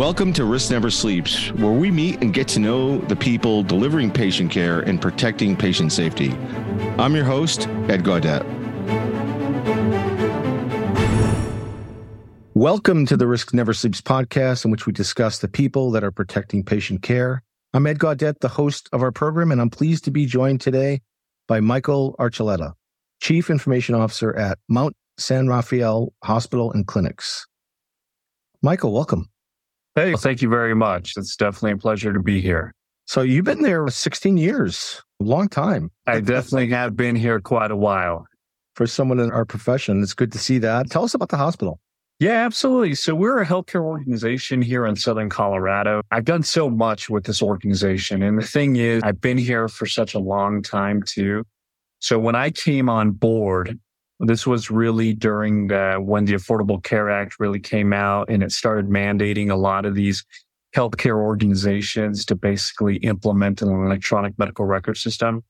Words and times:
Welcome 0.00 0.32
to 0.32 0.46
Risk 0.46 0.70
Never 0.70 0.88
Sleeps, 0.88 1.52
where 1.52 1.72
we 1.72 1.90
meet 1.90 2.22
and 2.22 2.32
get 2.32 2.48
to 2.48 2.58
know 2.58 2.96
the 2.96 3.14
people 3.14 3.62
delivering 3.62 4.10
patient 4.10 4.50
care 4.50 4.80
and 4.80 4.98
protecting 4.98 5.54
patient 5.54 5.92
safety. 5.92 6.30
I'm 6.96 7.14
your 7.14 7.26
host, 7.26 7.68
Ed 7.86 8.02
Gaudet. 8.02 8.42
Welcome 12.54 13.04
to 13.04 13.16
the 13.18 13.26
Risk 13.26 13.52
Never 13.52 13.74
Sleeps 13.74 14.00
podcast, 14.00 14.64
in 14.64 14.70
which 14.70 14.86
we 14.86 14.94
discuss 14.94 15.40
the 15.40 15.48
people 15.48 15.90
that 15.90 16.02
are 16.02 16.10
protecting 16.10 16.64
patient 16.64 17.02
care. 17.02 17.42
I'm 17.74 17.86
Ed 17.86 17.98
Gaudet, 17.98 18.40
the 18.40 18.48
host 18.48 18.88
of 18.94 19.02
our 19.02 19.12
program, 19.12 19.52
and 19.52 19.60
I'm 19.60 19.68
pleased 19.68 20.04
to 20.06 20.10
be 20.10 20.24
joined 20.24 20.62
today 20.62 21.02
by 21.46 21.60
Michael 21.60 22.16
Archuleta, 22.18 22.72
Chief 23.20 23.50
Information 23.50 23.94
Officer 23.94 24.34
at 24.34 24.58
Mount 24.66 24.96
San 25.18 25.46
Rafael 25.46 26.14
Hospital 26.24 26.72
and 26.72 26.86
Clinics. 26.86 27.46
Michael, 28.62 28.94
welcome. 28.94 29.28
Hey, 29.96 30.10
well, 30.10 30.18
thank 30.18 30.40
you 30.40 30.48
very 30.48 30.74
much. 30.74 31.14
It's 31.16 31.34
definitely 31.36 31.72
a 31.72 31.76
pleasure 31.76 32.12
to 32.12 32.20
be 32.20 32.40
here. 32.40 32.72
So 33.06 33.22
you've 33.22 33.44
been 33.44 33.62
there 33.62 33.88
16 33.88 34.36
years, 34.36 35.02
a 35.20 35.24
long 35.24 35.48
time. 35.48 35.90
I 36.06 36.20
definitely 36.20 36.68
have 36.68 36.96
been 36.96 37.16
here 37.16 37.40
quite 37.40 37.72
a 37.72 37.76
while. 37.76 38.26
For 38.76 38.86
someone 38.86 39.18
in 39.18 39.32
our 39.32 39.44
profession, 39.44 40.00
it's 40.00 40.14
good 40.14 40.30
to 40.32 40.38
see 40.38 40.58
that. 40.58 40.90
Tell 40.90 41.02
us 41.02 41.14
about 41.14 41.30
the 41.30 41.36
hospital. 41.36 41.80
Yeah, 42.20 42.44
absolutely. 42.44 42.94
So 42.94 43.14
we're 43.14 43.40
a 43.40 43.46
healthcare 43.46 43.82
organization 43.82 44.62
here 44.62 44.86
in 44.86 44.94
Southern 44.94 45.28
Colorado. 45.28 46.02
I've 46.12 46.24
done 46.24 46.44
so 46.44 46.70
much 46.70 47.10
with 47.10 47.24
this 47.24 47.42
organization. 47.42 48.22
And 48.22 48.38
the 48.38 48.46
thing 48.46 48.76
is, 48.76 49.02
I've 49.02 49.20
been 49.20 49.38
here 49.38 49.68
for 49.68 49.86
such 49.86 50.14
a 50.14 50.18
long 50.18 50.62
time 50.62 51.02
too. 51.02 51.44
So 51.98 52.18
when 52.18 52.36
I 52.36 52.50
came 52.50 52.88
on 52.88 53.10
board, 53.10 53.78
this 54.20 54.46
was 54.46 54.70
really 54.70 55.14
during 55.14 55.68
the, 55.68 55.96
when 56.00 56.26
the 56.26 56.34
Affordable 56.34 56.82
Care 56.82 57.10
Act 57.10 57.40
really 57.40 57.60
came 57.60 57.92
out 57.92 58.28
and 58.28 58.42
it 58.42 58.52
started 58.52 58.88
mandating 58.88 59.50
a 59.50 59.56
lot 59.56 59.86
of 59.86 59.94
these 59.94 60.24
healthcare 60.76 61.16
organizations 61.16 62.24
to 62.26 62.36
basically 62.36 62.96
implement 62.98 63.62
an 63.62 63.68
electronic 63.68 64.38
medical 64.38 64.64
record 64.64 64.96
system. 64.96 65.42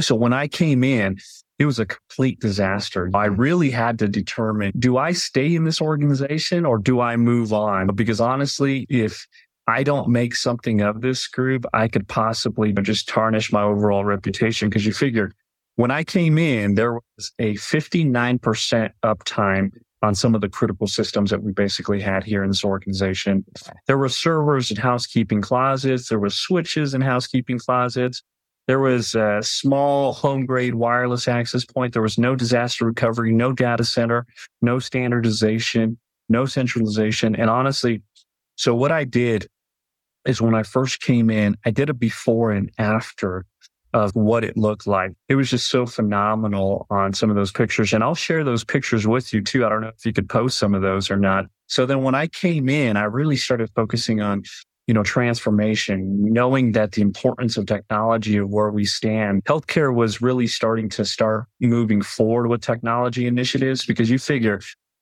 So 0.00 0.14
when 0.14 0.32
I 0.32 0.46
came 0.46 0.84
in, 0.84 1.18
it 1.58 1.66
was 1.66 1.78
a 1.78 1.86
complete 1.86 2.38
disaster. 2.40 3.10
I 3.14 3.28
mm-hmm. 3.28 3.40
really 3.40 3.70
had 3.70 3.98
to 4.00 4.08
determine, 4.08 4.72
do 4.78 4.98
I 4.98 5.12
stay 5.12 5.54
in 5.54 5.64
this 5.64 5.80
organization 5.80 6.64
or 6.64 6.78
do 6.78 7.00
I 7.00 7.16
move 7.16 7.52
on? 7.52 7.88
Because 7.94 8.20
honestly, 8.20 8.86
if 8.88 9.26
I 9.66 9.82
don't 9.82 10.08
make 10.08 10.36
something 10.36 10.80
of 10.80 11.00
this 11.00 11.26
group, 11.26 11.64
I 11.72 11.88
could 11.88 12.06
possibly 12.06 12.72
just 12.72 13.08
tarnish 13.08 13.52
my 13.52 13.62
overall 13.62 14.04
reputation 14.04 14.68
because 14.68 14.86
you 14.86 14.92
figure 14.92 15.32
when 15.76 15.90
I 15.90 16.04
came 16.04 16.38
in, 16.38 16.74
there 16.74 16.94
was 16.94 17.32
a 17.38 17.54
59% 17.54 18.90
uptime 19.04 19.70
on 20.02 20.14
some 20.14 20.34
of 20.34 20.40
the 20.40 20.48
critical 20.48 20.86
systems 20.86 21.30
that 21.30 21.42
we 21.42 21.52
basically 21.52 22.00
had 22.00 22.24
here 22.24 22.42
in 22.42 22.50
this 22.50 22.64
organization. 22.64 23.44
There 23.86 23.98
were 23.98 24.08
servers 24.08 24.70
and 24.70 24.78
housekeeping 24.78 25.40
closets. 25.40 26.08
There 26.08 26.18
were 26.18 26.30
switches 26.30 26.94
and 26.94 27.02
housekeeping 27.02 27.58
closets. 27.58 28.22
There 28.66 28.80
was 28.80 29.14
a 29.14 29.40
small 29.42 30.12
home 30.12 30.44
grade 30.44 30.74
wireless 30.74 31.28
access 31.28 31.64
point. 31.64 31.92
There 31.92 32.02
was 32.02 32.18
no 32.18 32.34
disaster 32.34 32.84
recovery, 32.84 33.32
no 33.32 33.52
data 33.52 33.84
center, 33.84 34.26
no 34.60 34.78
standardization, 34.78 35.98
no 36.28 36.46
centralization. 36.46 37.36
And 37.36 37.48
honestly, 37.48 38.02
so 38.56 38.74
what 38.74 38.92
I 38.92 39.04
did 39.04 39.46
is 40.26 40.42
when 40.42 40.54
I 40.54 40.62
first 40.62 41.00
came 41.00 41.30
in, 41.30 41.56
I 41.64 41.70
did 41.70 41.88
a 41.88 41.94
before 41.94 42.50
and 42.50 42.70
after 42.78 43.44
of 43.96 44.14
what 44.14 44.44
it 44.44 44.58
looked 44.58 44.86
like. 44.86 45.12
It 45.28 45.36
was 45.36 45.48
just 45.48 45.70
so 45.70 45.86
phenomenal 45.86 46.86
on 46.90 47.14
some 47.14 47.30
of 47.30 47.36
those 47.36 47.50
pictures. 47.50 47.94
And 47.94 48.04
I'll 48.04 48.14
share 48.14 48.44
those 48.44 48.62
pictures 48.62 49.06
with 49.06 49.32
you 49.32 49.40
too. 49.40 49.64
I 49.64 49.70
don't 49.70 49.80
know 49.80 49.88
if 49.96 50.04
you 50.04 50.12
could 50.12 50.28
post 50.28 50.58
some 50.58 50.74
of 50.74 50.82
those 50.82 51.10
or 51.10 51.16
not. 51.16 51.46
So 51.66 51.86
then 51.86 52.02
when 52.02 52.14
I 52.14 52.26
came 52.26 52.68
in, 52.68 52.98
I 52.98 53.04
really 53.04 53.36
started 53.36 53.70
focusing 53.74 54.20
on, 54.20 54.42
you 54.86 54.92
know, 54.92 55.02
transformation, 55.02 56.30
knowing 56.30 56.72
that 56.72 56.92
the 56.92 57.00
importance 57.00 57.56
of 57.56 57.64
technology 57.64 58.36
of 58.36 58.50
where 58.50 58.70
we 58.70 58.84
stand. 58.84 59.42
Healthcare 59.44 59.94
was 59.94 60.20
really 60.20 60.46
starting 60.46 60.90
to 60.90 61.04
start 61.06 61.46
moving 61.62 62.02
forward 62.02 62.48
with 62.48 62.60
technology 62.60 63.26
initiatives 63.26 63.86
because 63.86 64.10
you 64.10 64.18
figure 64.18 64.60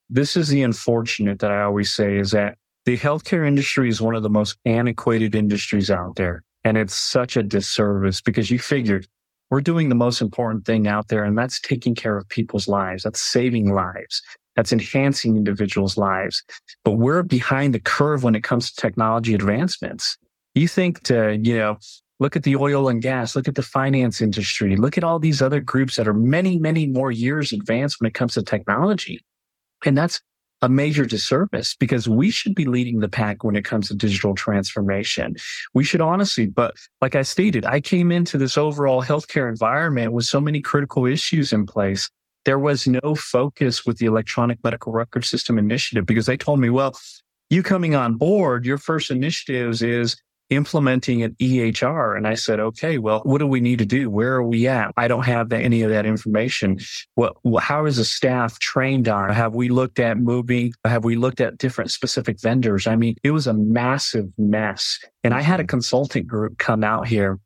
this 0.09 0.37
is 0.37 0.49
the 0.49 0.63
unfortunate 0.63 1.41
that 1.41 1.51
I 1.51 1.63
always 1.63 1.91
say 1.91 2.17
is 2.17 2.31
that 2.31 2.59
the 2.85 2.97
healthcare 2.97 3.45
industry 3.45 3.89
is 3.89 4.01
one 4.01 4.15
of 4.15 4.23
the 4.23 4.31
most 4.31 4.57
antiquated 4.65 5.35
industries 5.35 5.91
out 5.91 6.15
there. 6.15 6.45
And 6.65 6.77
it's 6.79 6.95
such 6.95 7.37
a 7.37 7.43
disservice 7.43 8.21
because 8.21 8.51
you 8.51 8.59
figured 8.59 9.07
we're 9.51 9.61
doing 9.61 9.89
the 9.89 9.95
most 9.95 10.21
important 10.21 10.65
thing 10.65 10.89
out 10.89 11.09
there, 11.09 11.23
and 11.23 11.37
that's 11.37 11.61
taking 11.61 11.95
care 11.95 12.17
of 12.17 12.29
people's 12.29 12.67
lives. 12.67 13.03
That's 13.03 13.21
saving 13.21 13.73
lives. 13.73 14.23
That's 14.57 14.73
enhancing 14.73 15.37
individuals' 15.37 15.97
lives. 15.97 16.43
But 16.85 16.93
we're 16.93 17.23
behind 17.23 17.75
the 17.75 17.81
curve 17.81 18.25
when 18.25 18.35
it 18.35 18.43
comes 18.43 18.73
to 18.73 18.81
technology 18.81 19.35
advancements. 19.35 20.17
You 20.55 20.69
think 20.69 21.03
to, 21.05 21.39
you 21.43 21.59
know, 21.59 21.77
look 22.21 22.37
at 22.37 22.45
the 22.45 22.57
oil 22.57 22.89
and 22.89 23.03
gas, 23.03 23.35
look 23.37 23.49
at 23.49 23.57
the 23.57 23.63
finance 23.63 24.21
industry, 24.21 24.77
look 24.77 24.97
at 24.97 25.05
all 25.05 25.19
these 25.19 25.43
other 25.43 25.61
groups 25.61 25.97
that 25.97 26.09
are 26.09 26.15
many, 26.15 26.59
many 26.59 26.87
more 26.87 27.11
years 27.11 27.53
advanced 27.53 28.01
when 28.01 28.07
it 28.07 28.15
comes 28.15 28.35
to 28.35 28.43
technology. 28.43 29.21
And 29.85 29.99
that's 29.99 30.21
a 30.65 30.69
major 30.69 31.05
disservice 31.05 31.77
because 31.79 32.09
we 32.09 32.31
should 32.31 32.55
be 32.55 32.65
leading 32.65 33.01
the 33.01 33.09
pack 33.09 33.45
when 33.45 33.55
it 33.55 33.67
comes 33.67 33.89
to 33.89 33.95
digital 33.95 34.35
transformation. 34.35 35.37
We 35.75 35.85
should 35.85 36.01
honestly, 36.01 36.47
but 36.47 36.75
like 37.03 37.15
I 37.15 37.21
stated, 37.21 37.67
I 37.67 37.83
came 37.83 38.11
into 38.11 38.39
this 38.39 38.57
overall 38.57 39.03
healthcare 39.03 39.47
environment 39.47 40.13
with 40.13 40.25
so 40.25 40.41
many 40.41 40.63
critical 40.63 41.05
issues 41.05 41.53
in 41.53 41.67
place. 41.67 42.09
There 42.47 42.59
was 42.59 42.87
no 42.87 43.15
focus 43.15 43.85
with 43.85 43.99
the 43.99 44.07
electronic 44.07 44.59
medical 44.65 44.91
record 44.91 45.27
system 45.27 45.59
initiative 45.59 46.07
because 46.07 46.25
they 46.25 46.39
told 46.39 46.61
me, 46.61 46.71
well, 46.71 46.99
you 47.51 47.63
coming 47.63 47.95
on 47.95 48.15
board, 48.15 48.65
your 48.65 48.79
first 48.79 49.11
initiatives 49.11 49.83
is 49.83 50.17
implementing 50.55 51.23
an 51.23 51.37
EHR. 51.41 52.17
And 52.17 52.27
I 52.27 52.35
said, 52.35 52.61
okay, 52.61 52.99
well, 52.99 53.21
what 53.25 53.39
do 53.39 53.47
we 53.47 53.61
need 53.61 53.79
to 53.79 53.87
do? 53.87 54.11
Where 54.11 54.35
are 54.35 54.43
we 54.43 54.67
at? 54.67 54.93
I 54.97 55.09
don't 55.09 55.25
have 55.25 55.53
any 55.53 55.83
of 55.83 55.91
that 55.91 56.07
information. 56.07 56.79
What, 57.15 57.37
how 57.61 57.87
is 57.87 57.97
the 57.97 58.05
staff 58.05 58.59
trained 58.59 59.09
on? 59.09 59.31
Have 59.31 59.55
we 59.55 59.69
looked 59.69 59.99
at 59.99 60.19
moving? 60.19 60.73
Have 60.85 61.05
we 61.05 61.17
looked 61.17 61.41
at 61.41 61.59
different 61.59 61.91
specific 61.91 62.41
vendors? 62.41 62.87
I 62.87 62.97
mean, 62.97 63.17
it 63.23 63.31
was 63.31 63.47
a 63.47 63.55
massive 63.55 64.27
mess. 64.39 64.99
And 65.23 65.35
I 65.35 65.41
had 65.41 65.61
a 65.61 65.63
mm-hmm. 65.63 65.69
consulting 65.69 66.27
group 66.27 66.59
come 66.59 66.85
out 66.85 67.07
here 67.07 67.39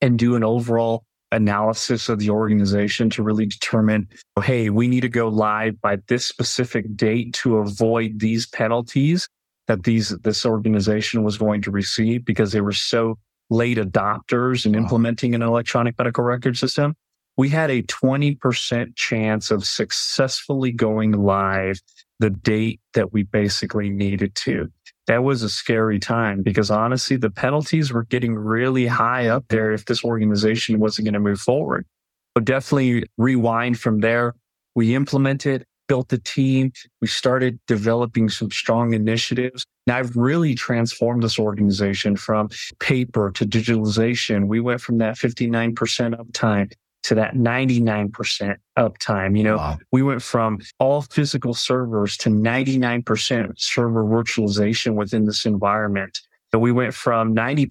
and 0.00 0.18
do 0.18 0.36
an 0.36 0.44
overall 0.44 1.04
analysis 1.32 2.08
of 2.08 2.18
the 2.18 2.30
organization 2.30 3.10
to 3.10 3.22
really 3.22 3.46
determine, 3.46 4.08
hey, 4.42 4.70
we 4.70 4.88
need 4.88 5.00
to 5.00 5.08
go 5.08 5.28
live 5.28 5.80
by 5.80 5.98
this 6.08 6.24
specific 6.24 6.96
date 6.96 7.32
to 7.34 7.58
avoid 7.58 8.20
these 8.20 8.46
penalties 8.46 9.28
that 9.66 9.84
these 9.84 10.10
this 10.22 10.44
organization 10.44 11.22
was 11.22 11.38
going 11.38 11.62
to 11.62 11.70
receive 11.70 12.24
because 12.24 12.52
they 12.52 12.60
were 12.60 12.72
so 12.72 13.18
late 13.50 13.78
adopters 13.78 14.66
in 14.66 14.74
implementing 14.74 15.34
an 15.34 15.42
electronic 15.42 15.96
medical 15.98 16.24
record 16.24 16.56
system. 16.56 16.94
We 17.36 17.48
had 17.48 17.70
a 17.70 17.82
20% 17.82 18.94
chance 18.94 19.50
of 19.50 19.64
successfully 19.64 20.70
going 20.70 21.12
live 21.12 21.80
the 22.20 22.30
date 22.30 22.80
that 22.94 23.12
we 23.12 23.24
basically 23.24 23.90
needed 23.90 24.34
to. 24.36 24.70
That 25.06 25.24
was 25.24 25.42
a 25.42 25.48
scary 25.48 25.98
time 25.98 26.42
because 26.42 26.70
honestly, 26.70 27.16
the 27.16 27.30
penalties 27.30 27.92
were 27.92 28.04
getting 28.04 28.34
really 28.34 28.86
high 28.86 29.28
up 29.28 29.44
there 29.48 29.72
if 29.72 29.84
this 29.84 30.04
organization 30.04 30.78
wasn't 30.78 31.06
going 31.06 31.14
to 31.14 31.20
move 31.20 31.40
forward. 31.40 31.86
But 32.34 32.44
definitely 32.44 33.04
rewind 33.18 33.78
from 33.78 34.00
there. 34.00 34.34
We 34.74 34.94
implemented 34.94 35.66
built 35.86 36.08
the 36.08 36.18
team. 36.18 36.72
We 37.00 37.08
started 37.08 37.58
developing 37.66 38.28
some 38.28 38.50
strong 38.50 38.94
initiatives. 38.94 39.64
Now 39.86 39.98
I've 39.98 40.16
really 40.16 40.54
transformed 40.54 41.22
this 41.22 41.38
organization 41.38 42.16
from 42.16 42.48
paper 42.80 43.30
to 43.32 43.46
digitalization. 43.46 44.46
We 44.46 44.60
went 44.60 44.80
from 44.80 44.98
that 44.98 45.16
59% 45.16 45.74
uptime 45.74 46.72
to 47.04 47.14
that 47.14 47.34
99% 47.34 48.56
uptime. 48.78 49.36
You 49.36 49.44
know, 49.44 49.56
wow. 49.56 49.78
we 49.92 50.02
went 50.02 50.22
from 50.22 50.58
all 50.78 51.02
physical 51.02 51.52
servers 51.52 52.16
to 52.18 52.30
99% 52.30 53.52
server 53.58 54.04
virtualization 54.04 54.94
within 54.94 55.26
this 55.26 55.44
environment 55.44 56.18
we 56.58 56.72
went 56.72 56.94
from 56.94 57.34
90% 57.34 57.68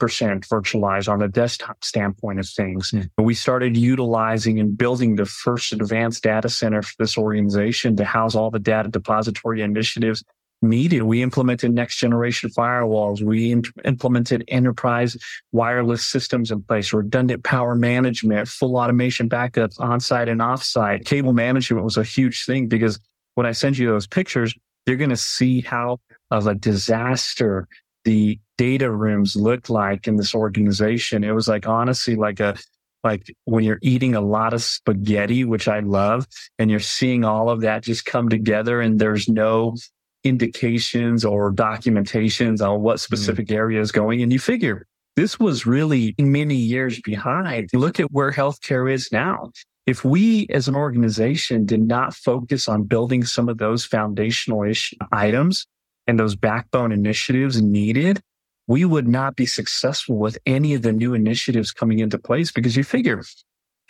virtualized 0.47 1.07
on 1.07 1.19
the 1.19 1.27
desktop 1.27 1.83
standpoint 1.83 2.39
of 2.39 2.49
things. 2.49 2.91
Mm. 2.91 3.09
We 3.17 3.33
started 3.33 3.77
utilizing 3.77 4.59
and 4.59 4.77
building 4.77 5.15
the 5.15 5.25
first 5.25 5.73
advanced 5.73 6.23
data 6.23 6.49
center 6.49 6.81
for 6.81 6.93
this 6.99 7.17
organization 7.17 7.95
to 7.97 8.05
house 8.05 8.35
all 8.35 8.51
the 8.51 8.59
data 8.59 8.89
depository 8.89 9.61
initiatives 9.61 10.23
needed. 10.63 11.03
We 11.03 11.21
implemented 11.21 11.73
next 11.73 11.97
generation 11.97 12.49
firewalls. 12.49 13.21
We 13.21 13.51
in- 13.51 13.63
implemented 13.85 14.43
enterprise 14.47 15.17
wireless 15.51 16.05
systems 16.05 16.51
in 16.51 16.63
place, 16.63 16.93
redundant 16.93 17.43
power 17.43 17.75
management, 17.75 18.47
full 18.47 18.77
automation 18.77 19.29
backups 19.29 19.79
on 19.79 19.99
site 19.99 20.29
and 20.29 20.41
off 20.41 20.63
site. 20.63 21.05
Cable 21.05 21.33
management 21.33 21.83
was 21.83 21.97
a 21.97 22.03
huge 22.03 22.45
thing 22.45 22.67
because 22.67 22.99
when 23.35 23.45
I 23.45 23.51
send 23.51 23.77
you 23.77 23.87
those 23.87 24.07
pictures, 24.07 24.55
you're 24.85 24.97
going 24.97 25.09
to 25.09 25.17
see 25.17 25.61
how 25.61 25.99
of 26.31 26.47
a 26.47 26.55
disaster 26.55 27.67
the 28.05 28.39
data 28.57 28.91
rooms 28.91 29.35
looked 29.35 29.69
like 29.69 30.07
in 30.07 30.17
this 30.17 30.35
organization. 30.35 31.23
It 31.23 31.31
was 31.31 31.47
like 31.47 31.67
honestly 31.67 32.15
like 32.15 32.39
a 32.39 32.55
like 33.03 33.35
when 33.43 33.65
you're 33.65 33.79
eating 33.81 34.15
a 34.15 34.21
lot 34.21 34.53
of 34.53 34.63
spaghetti, 34.63 35.43
which 35.43 35.67
I 35.67 35.79
love, 35.81 36.25
and 36.57 36.71
you're 36.71 36.79
seeing 36.79 37.25
all 37.25 37.49
of 37.49 37.61
that 37.61 37.83
just 37.83 38.05
come 38.05 38.29
together 38.29 38.79
and 38.79 38.97
there's 38.99 39.27
no 39.27 39.75
indications 40.23 41.25
or 41.25 41.51
documentations 41.51 42.65
on 42.65 42.81
what 42.81 42.95
mm-hmm. 42.95 42.99
specific 42.99 43.47
mm-hmm. 43.47 43.57
area 43.57 43.81
is 43.81 43.91
going. 43.91 44.21
And 44.21 44.31
you 44.31 44.39
figure 44.39 44.87
this 45.15 45.39
was 45.39 45.65
really 45.65 46.15
many 46.17 46.55
years 46.55 46.99
behind. 47.01 47.69
Look 47.73 47.99
at 47.99 48.11
where 48.11 48.31
healthcare 48.31 48.91
is 48.91 49.11
now. 49.11 49.51
If 49.85 50.05
we 50.05 50.47
as 50.49 50.69
an 50.69 50.75
organization 50.75 51.65
did 51.65 51.81
not 51.81 52.15
focus 52.15 52.69
on 52.69 52.83
building 52.83 53.25
some 53.25 53.49
of 53.49 53.57
those 53.57 53.83
foundational 53.85 54.63
ish 54.63 54.93
items 55.11 55.67
and 56.07 56.19
those 56.19 56.35
backbone 56.35 56.91
initiatives 56.91 57.61
needed, 57.61 58.21
we 58.67 58.85
would 58.85 59.07
not 59.07 59.35
be 59.35 59.45
successful 59.45 60.17
with 60.17 60.37
any 60.45 60.73
of 60.73 60.81
the 60.81 60.93
new 60.93 61.13
initiatives 61.13 61.71
coming 61.71 61.99
into 61.99 62.17
place 62.17 62.51
because 62.51 62.77
you 62.77 62.83
figure 62.83 63.21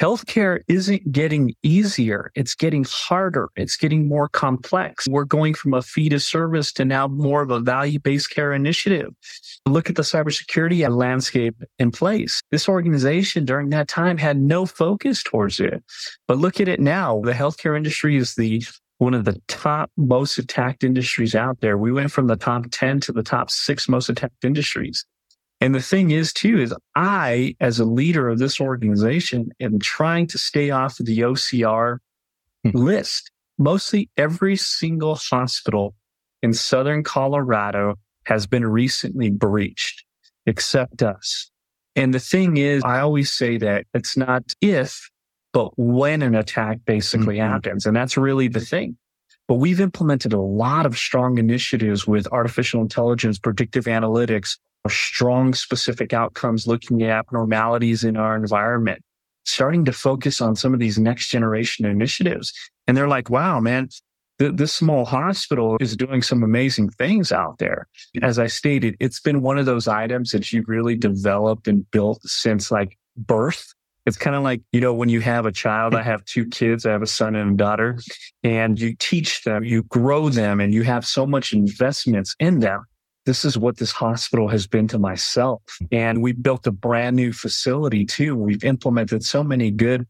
healthcare 0.01 0.61
isn't 0.67 1.11
getting 1.11 1.55
easier. 1.63 2.31
It's 2.35 2.55
getting 2.55 2.85
harder. 2.89 3.49
It's 3.55 3.77
getting 3.77 4.07
more 4.07 4.27
complex. 4.27 5.07
We're 5.07 5.23
going 5.23 5.53
from 5.53 5.73
a 5.73 5.81
fee 5.81 6.09
to 6.09 6.19
service 6.19 6.71
to 6.73 6.85
now 6.85 7.07
more 7.07 7.41
of 7.41 7.51
a 7.51 7.59
value 7.59 7.99
based 7.99 8.29
care 8.31 8.53
initiative. 8.53 9.13
Look 9.67 9.89
at 9.89 9.95
the 9.95 10.01
cybersecurity 10.01 10.87
landscape 10.93 11.55
in 11.79 11.91
place. 11.91 12.41
This 12.51 12.67
organization 12.67 13.45
during 13.45 13.69
that 13.69 13.87
time 13.87 14.17
had 14.17 14.37
no 14.39 14.65
focus 14.65 15.23
towards 15.23 15.59
it. 15.59 15.83
But 16.27 16.37
look 16.37 16.59
at 16.59 16.67
it 16.67 16.79
now. 16.79 17.21
The 17.21 17.33
healthcare 17.33 17.77
industry 17.77 18.17
is 18.17 18.35
the 18.35 18.63
one 19.03 19.13
of 19.13 19.25
the 19.25 19.39
top 19.49 19.91
most 19.97 20.37
attacked 20.37 20.81
industries 20.81 21.35
out 21.35 21.59
there. 21.59 21.77
We 21.77 21.91
went 21.91 22.11
from 22.11 22.27
the 22.27 22.37
top 22.37 22.67
10 22.71 23.01
to 23.01 23.11
the 23.11 23.21
top 23.21 23.51
six 23.51 23.89
most 23.89 24.07
attacked 24.07 24.45
industries. 24.45 25.05
And 25.59 25.75
the 25.75 25.81
thing 25.81 26.11
is, 26.11 26.31
too, 26.31 26.59
is 26.59 26.73
I, 26.95 27.55
as 27.59 27.79
a 27.79 27.85
leader 27.85 28.29
of 28.29 28.39
this 28.39 28.61
organization, 28.61 29.49
am 29.59 29.79
trying 29.79 30.27
to 30.27 30.37
stay 30.37 30.71
off 30.71 31.01
of 31.01 31.05
the 31.05 31.19
OCR 31.19 31.97
hmm. 32.63 32.69
list. 32.77 33.29
Mostly 33.57 34.09
every 34.15 34.55
single 34.55 35.15
hospital 35.15 35.95
in 36.41 36.53
Southern 36.53 37.03
Colorado 37.03 37.95
has 38.25 38.47
been 38.47 38.65
recently 38.65 39.29
breached, 39.29 40.05
except 40.45 41.03
us. 41.03 41.51
And 41.97 42.13
the 42.13 42.19
thing 42.19 42.55
is, 42.55 42.83
I 42.85 43.01
always 43.01 43.31
say 43.31 43.57
that 43.57 43.85
it's 43.93 44.15
not 44.15 44.43
if, 44.61 45.09
but 45.53 45.71
when 45.77 46.21
an 46.21 46.35
attack 46.35 46.79
basically 46.85 47.37
mm-hmm. 47.37 47.51
happens. 47.51 47.85
And 47.85 47.95
that's 47.95 48.17
really 48.17 48.47
the 48.47 48.59
thing. 48.59 48.97
But 49.47 49.55
we've 49.55 49.79
implemented 49.81 50.33
a 50.33 50.39
lot 50.39 50.85
of 50.85 50.97
strong 50.97 51.37
initiatives 51.37 52.07
with 52.07 52.27
artificial 52.31 52.81
intelligence, 52.81 53.37
predictive 53.37 53.85
analytics, 53.85 54.57
strong 54.89 55.53
specific 55.53 56.13
outcomes 56.13 56.67
looking 56.67 57.03
at 57.03 57.09
abnormalities 57.09 58.03
in 58.03 58.17
our 58.17 58.35
environment, 58.35 59.01
starting 59.45 59.85
to 59.85 59.91
focus 59.91 60.41
on 60.41 60.55
some 60.55 60.73
of 60.73 60.79
these 60.79 60.97
next 60.97 61.29
generation 61.29 61.85
initiatives. 61.85 62.53
And 62.87 62.97
they're 62.97 63.07
like, 63.07 63.29
wow, 63.29 63.59
man, 63.59 63.89
th- 64.39 64.55
this 64.55 64.73
small 64.73 65.05
hospital 65.05 65.77
is 65.79 65.95
doing 65.95 66.21
some 66.21 66.43
amazing 66.43 66.89
things 66.89 67.31
out 67.31 67.59
there. 67.59 67.87
As 68.21 68.39
I 68.39 68.47
stated, 68.47 68.95
it's 68.99 69.19
been 69.19 69.41
one 69.41 69.57
of 69.57 69.65
those 69.65 69.87
items 69.87 70.31
that 70.31 70.51
you've 70.51 70.69
really 70.69 70.95
developed 70.95 71.67
and 71.67 71.89
built 71.91 72.21
since 72.23 72.71
like 72.71 72.97
birth. 73.17 73.73
It's 74.05 74.17
kind 74.17 74.35
of 74.35 74.43
like, 74.43 74.61
you 74.71 74.81
know, 74.81 74.93
when 74.93 75.09
you 75.09 75.21
have 75.21 75.45
a 75.45 75.51
child, 75.51 75.95
I 75.95 76.03
have 76.03 76.25
two 76.25 76.45
kids, 76.45 76.85
I 76.85 76.91
have 76.91 77.01
a 77.01 77.07
son 77.07 77.35
and 77.35 77.51
a 77.51 77.55
daughter, 77.55 77.99
and 78.43 78.79
you 78.79 78.95
teach 78.99 79.43
them, 79.43 79.63
you 79.63 79.83
grow 79.83 80.29
them, 80.29 80.59
and 80.59 80.73
you 80.73 80.83
have 80.83 81.05
so 81.05 81.25
much 81.25 81.53
investments 81.53 82.35
in 82.39 82.59
them 82.59 82.85
this 83.25 83.45
is 83.45 83.57
what 83.57 83.77
this 83.77 83.91
hospital 83.91 84.47
has 84.49 84.67
been 84.67 84.87
to 84.89 84.99
myself. 84.99 85.61
And 85.91 86.21
we 86.21 86.33
built 86.33 86.67
a 86.67 86.71
brand 86.71 87.15
new 87.15 87.31
facility 87.31 88.05
too. 88.05 88.35
We've 88.35 88.63
implemented 88.63 89.23
so 89.23 89.43
many 89.43 89.71
good 89.71 90.05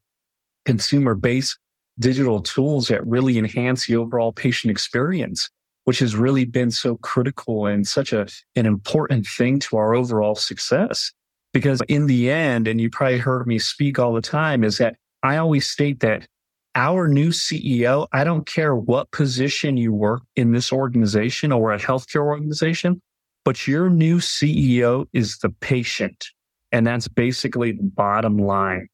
consumer 0.66 1.16
based 1.16 1.58
digital 2.00 2.42
tools 2.42 2.88
that 2.88 3.06
really 3.06 3.38
enhance 3.38 3.86
the 3.86 3.98
overall 3.98 4.34
patient 4.34 4.72
experience, 4.72 5.50
which 5.84 6.00
has 6.00 6.16
really 6.16 6.46
been 6.46 6.72
so 6.72 6.98
critical 6.98 7.68
and 7.68 7.88
such 7.88 8.14
a, 8.14 8.28
an 8.56 8.66
important 8.66 9.28
thing 9.28 9.60
to 9.60 9.78
our 9.78 9.94
overall 9.94 10.36
success. 10.36 11.12
Because 11.54 11.82
in 11.88 12.08
the 12.08 12.32
end, 12.32 12.68
and 12.68 12.82
you 12.82 12.90
probably 12.90 13.20
heard 13.20 13.46
me 13.46 13.60
speak 13.60 14.00
all 14.00 14.14
the 14.14 14.22
time, 14.22 14.64
is 14.64 14.80
that 14.80 14.96
I 15.22 15.38
always 15.38 15.68
state 15.68 16.00
that 16.00 16.28
our 16.76 17.08
new 17.08 17.30
CEO, 17.30 18.08
I 18.12 18.24
don't 18.24 18.48
care 18.48 18.76
what 18.76 19.12
position 19.12 19.78
you 19.78 19.94
work 19.94 20.24
in 20.36 20.52
this 20.52 20.74
organization 20.74 21.52
or 21.52 21.72
a 21.72 21.80
healthcare 21.80 22.26
organization, 22.26 23.00
but 23.46 23.68
your 23.68 23.90
new 23.90 24.18
CEO 24.18 25.06
is 25.14 25.38
the 25.38 25.50
patient. 25.50 26.26
And 26.72 26.88
that's 26.88 27.08
basically 27.08 27.74
the 27.74 27.84
bottom 27.84 28.40
line. 28.40 28.88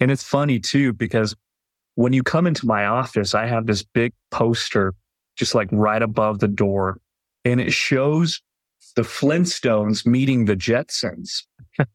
And 0.00 0.10
it's 0.10 0.24
funny 0.24 0.58
too, 0.58 0.92
because 0.92 1.36
when 1.94 2.12
you 2.12 2.24
come 2.24 2.46
into 2.46 2.66
my 2.66 2.86
office, 2.86 3.34
I 3.34 3.46
have 3.46 3.66
this 3.66 3.84
big 3.84 4.12
poster 4.32 4.94
just 5.36 5.54
like 5.54 5.68
right 5.70 6.02
above 6.02 6.40
the 6.40 6.48
door 6.48 6.98
and 7.44 7.60
it 7.60 7.72
shows 7.72 8.42
the 8.96 9.02
Flintstones 9.02 10.06
meeting 10.06 10.44
the 10.44 10.56
Jetsons. 10.56 11.42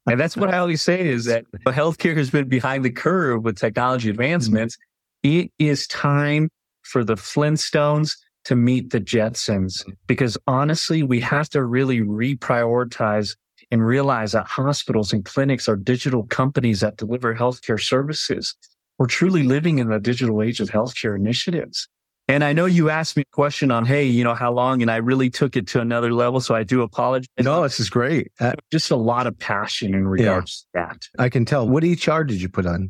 and 0.08 0.20
that's 0.20 0.38
what 0.38 0.54
I 0.54 0.58
always 0.58 0.82
say 0.82 1.08
is 1.08 1.26
that 1.26 1.46
healthcare 1.68 2.16
has 2.18 2.30
been 2.30 2.48
behind 2.48 2.86
the 2.86 2.92
curve 2.92 3.44
with 3.44 3.58
technology 3.58 4.10
advancements. 4.10 4.78
Mm-hmm. 5.26 5.40
It 5.40 5.52
is 5.60 5.88
time 5.88 6.50
for 6.84 7.04
the 7.04 7.16
Flintstones 7.16 8.16
to 8.46 8.56
meet 8.56 8.92
the 8.92 9.02
Jetsons 9.02 9.82
mm-hmm. 9.82 9.92
because 10.08 10.38
honestly, 10.48 11.04
we 11.04 11.20
have 11.22 11.50
to 11.50 11.64
really 11.64 12.02
reprioritize 12.02 13.36
and 13.72 13.86
realize 13.86 14.34
that 14.34 14.46
hospitals 14.46 15.12
and 15.12 15.26
clinics 15.26 15.68
are 15.68 15.76
digital 15.76 16.24
companies 16.24 16.82
that 16.82 16.98
deliver 16.98 17.36
healthcare 17.36 17.82
services. 17.82 18.56
We're 18.98 19.08
truly 19.08 19.44
living 19.44 19.80
in 19.80 19.90
the 19.90 20.00
digital 20.00 20.42
age 20.42 20.60
of 20.60 20.70
healthcare 20.70 21.16
initiatives. 21.16 21.88
And 22.28 22.44
I 22.44 22.54
know 22.54 22.66
you 22.66 22.90
asked 22.90 23.18
me 23.18 23.22
a 23.22 23.36
question 23.36 23.70
on, 23.70 23.86
hey, 23.86 24.04
you 24.06 24.24
know, 24.24 24.34
how 24.34 24.52
long? 24.52 24.82
And 24.82 24.90
I 24.90 24.98
really 24.98 25.30
took 25.30 25.56
it 25.56 25.68
to 25.68 25.80
another 25.80 26.12
level. 26.12 26.40
So 26.40 26.56
I 26.56 26.64
do 26.64 26.82
apologize. 26.82 27.28
No, 27.40 27.62
this 27.62 27.80
is 27.80 27.90
great. 27.90 28.32
Uh, 28.40 28.54
Just 28.72 28.90
a 28.90 28.96
lot 28.96 29.28
of 29.28 29.38
passion 29.38 29.94
in 29.94 30.08
regards 30.08 30.66
yeah, 30.74 30.88
to 30.88 30.90
that. 30.94 31.08
I 31.20 31.30
can 31.30 31.46
tell. 31.46 31.68
What 31.68 31.84
EHR 31.84 32.28
did 32.28 32.42
you 32.42 32.50
put 32.50 32.66
on? 32.66 32.90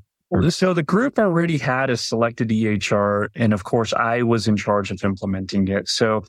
So 0.50 0.74
the 0.74 0.84
group 0.84 1.20
already 1.20 1.58
had 1.58 1.90
a 1.90 1.98
selected 1.98 2.50
EHR. 2.50 3.28
And 3.36 3.54
of 3.54 3.64
course, 3.64 3.94
I 3.94 4.22
was 4.22 4.48
in 4.48 4.56
charge 4.56 4.90
of 4.90 5.04
implementing 5.04 5.68
it. 5.68 5.88
So 5.90 6.26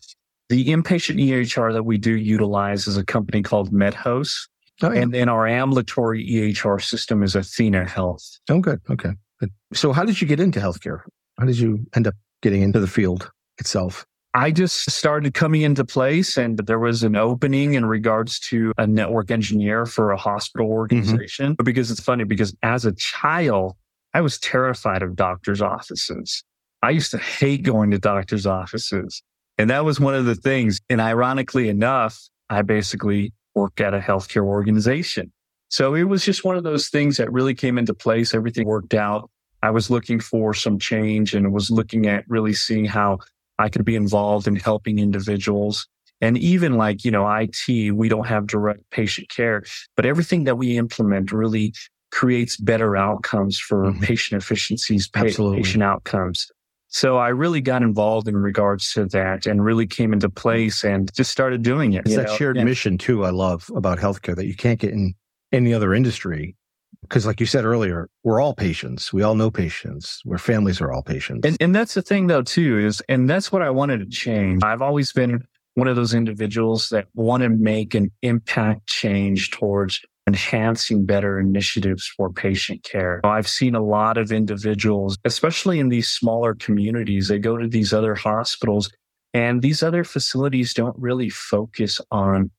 the 0.49 0.67
inpatient 0.67 1.21
EHR 1.21 1.73
that 1.73 1.85
we 1.85 1.99
do 1.99 2.13
utilize 2.13 2.87
is 2.87 2.97
a 2.97 3.05
company 3.05 3.43
called 3.43 3.73
MedHost. 3.73 4.35
Oh, 4.83 4.93
yeah. 4.93 5.01
And 5.01 5.15
then 5.15 5.29
our 5.29 5.47
ambulatory 5.47 6.27
EHR 6.29 6.83
system 6.83 7.23
is 7.23 7.35
Athena 7.35 7.89
Health. 7.89 8.39
Oh, 8.51 8.61
good. 8.61 8.81
Okay. 8.91 9.11
Good. 9.41 9.51
So 9.73 9.93
how 9.93 10.05
did 10.05 10.21
you 10.21 10.27
get 10.27 10.41
into 10.41 10.61
healthcare? 10.61 11.01
How 11.39 11.47
did 11.47 11.59
you 11.59 11.87
end 11.95 12.07
up 12.07 12.15
getting 12.47 12.63
into 12.63 12.79
the 12.79 12.87
field 12.87 13.29
itself? 13.59 14.07
I 14.33 14.53
just 14.53 14.89
started 14.89 15.35
coming 15.35 15.63
into 15.63 15.85
place 15.85 16.37
and 16.37 16.59
there 16.59 16.79
was 16.79 17.03
an 17.03 17.17
opening 17.17 17.75
in 17.75 17.87
regards 17.87 18.39
to 18.51 18.73
a 18.79 18.87
network 18.87 19.33
engineer 19.33 19.85
for 19.85 20.13
a 20.13 20.17
hospital 20.17 20.69
mm-hmm. 20.69 20.75
organization. 20.75 21.55
Mm-hmm. 21.55 21.65
Because 21.65 21.91
it's 21.91 22.01
funny 22.01 22.23
because 22.23 22.55
as 22.63 22.85
a 22.85 22.93
child, 22.93 23.75
I 24.15 24.21
was 24.21 24.39
terrified 24.39 25.03
of 25.03 25.17
doctors' 25.17 25.61
offices. 25.61 26.45
I 26.83 26.91
used 26.91 27.11
to 27.11 27.19
hate 27.19 27.65
going 27.65 27.91
to 27.91 27.99
doctors' 27.99 28.47
offices. 28.47 29.23
And 29.59 29.69
that 29.71 29.85
was 29.85 29.99
one 29.99 30.15
of 30.15 30.27
the 30.27 30.37
things. 30.37 30.81
And 30.89 31.01
ironically 31.01 31.69
enough, 31.69 32.21
I 32.49 32.63
basically 32.63 33.33
worked 33.57 33.81
at 33.81 33.93
a 33.93 33.99
healthcare 33.99 34.45
organization. 34.45 35.33
So 35.69 35.95
it 35.95 36.05
was 36.05 36.25
just 36.25 36.45
one 36.45 36.57
of 36.57 36.63
those 36.63 36.91
things 36.91 37.17
that 37.17 37.33
really 37.33 37.55
came 37.55 37.77
into 37.77 37.95
place. 37.95 38.35
Everything 38.35 38.69
worked 38.69 38.95
out. 38.95 39.31
I 39.67 39.71
was 39.71 39.91
looking 39.91 40.21
for 40.21 40.55
some 40.55 40.79
change 40.79 41.35
and 41.35 41.53
was 41.53 41.73
looking 41.73 42.07
at 42.07 42.23
really 42.29 42.53
seeing 42.53 42.85
how 42.85 43.19
I 43.59 43.69
could 43.69 43.85
be 43.85 43.97
involved 43.97 44.47
in 44.47 44.55
helping 44.55 45.01
individuals. 45.01 45.89
And 46.21 46.39
even 46.39 46.77
like, 46.77 47.05
you 47.05 47.11
know, 47.11 47.29
IT, 47.29 47.93
we 47.93 48.09
don't 48.09 48.29
have 48.29 48.47
direct 48.47 48.89
patient 48.93 49.29
care, 49.29 49.65
but 49.97 50.07
everything 50.07 50.45
that 50.45 50.57
we 50.57 50.79
implement 50.79 51.33
really 51.33 51.75
creates 52.13 52.57
better 52.57 52.97
outcomes 52.97 53.59
for 53.59 53.87
mm-hmm. 53.87 54.05
patient 54.05 54.41
efficiencies, 54.41 55.09
pa- 55.09 55.25
patient 55.25 55.83
outcomes. 55.83 56.47
So 56.87 57.17
I 57.17 57.31
really 57.31 57.61
got 57.61 57.83
involved 57.83 58.29
in 58.29 58.37
regards 58.37 58.93
to 58.93 59.07
that 59.07 59.47
and 59.47 59.65
really 59.65 59.89
came 59.89 60.13
into 60.13 60.31
place 60.31 60.85
and 60.85 61.13
just 61.13 61.33
started 61.33 61.63
doing 61.63 61.95
it. 61.95 62.07
It's 62.07 62.15
that 62.15 62.29
know? 62.29 62.37
shared 62.37 62.57
yeah. 62.57 62.63
mission 62.63 62.99
too. 62.99 63.25
I 63.25 63.31
love 63.31 63.69
about 63.75 63.99
healthcare 63.99 64.37
that 64.37 64.47
you 64.47 64.55
can't 64.55 64.79
get 64.79 64.93
in 64.93 65.15
any 65.51 65.75
other 65.75 65.93
industry. 65.93 66.55
Because 67.03 67.27
like 67.27 67.41
you 67.41 67.47
said 67.47 67.65
earlier, 67.65 68.09
we're 68.25 68.41
all 68.41 68.55
patients. 68.55 69.13
We 69.13 69.23
all 69.23 69.35
know 69.35 69.51
patients. 69.51 70.21
Where 70.25 70.39
families 70.39 70.81
are 70.81 70.93
all 70.93 71.03
patients. 71.03 71.47
And, 71.47 71.57
and 71.61 71.75
that's 71.75 71.95
the 71.95 72.03
thing 72.03 72.27
though 72.27 72.43
too 72.43 72.79
is, 72.79 73.03
and 73.09 73.29
that's 73.29 73.53
what 73.53 73.63
I 73.63 73.71
wanted 73.71 73.99
to 73.99 74.07
change. 74.07 74.63
I've 74.63 74.83
always 74.83 75.13
been 75.13 75.47
one 75.75 75.89
of 75.89 75.97
those 75.97 76.15
individuals 76.15 76.89
that 76.89 77.07
want 77.15 77.43
to 77.43 77.49
make 77.49 77.95
an 77.95 78.11
impact 78.23 78.87
change 78.87 79.51
towards 79.51 80.01
enhancing 80.27 81.07
better 81.07 81.39
initiatives 81.39 82.11
for 82.17 82.33
patient 82.33 82.83
care. 82.83 83.21
I've 83.25 83.47
seen 83.47 83.75
a 83.75 83.83
lot 83.83 84.19
of 84.19 84.33
individuals, 84.33 85.17
especially 85.25 85.79
in 85.79 85.89
these 85.89 86.09
smaller 86.09 86.55
communities, 86.55 87.29
they 87.29 87.39
go 87.39 87.57
to 87.57 87.69
these 87.69 87.93
other 87.93 88.15
hospitals 88.15 88.91
and 89.37 89.61
these 89.61 89.83
other 89.83 90.03
facilities 90.03 90.73
don't 90.73 90.99
really 90.99 91.29
focus 91.29 92.01
on 92.11 92.51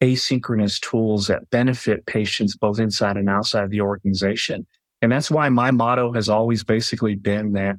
asynchronous 0.00 0.80
tools 0.80 1.26
that 1.26 1.48
benefit 1.50 2.06
patients 2.06 2.56
both 2.56 2.78
inside 2.78 3.16
and 3.16 3.28
outside 3.28 3.70
the 3.70 3.80
organization. 3.80 4.66
And 5.02 5.10
that's 5.10 5.30
why 5.30 5.48
my 5.48 5.70
motto 5.70 6.12
has 6.12 6.28
always 6.28 6.64
basically 6.64 7.14
been 7.14 7.52
that 7.52 7.76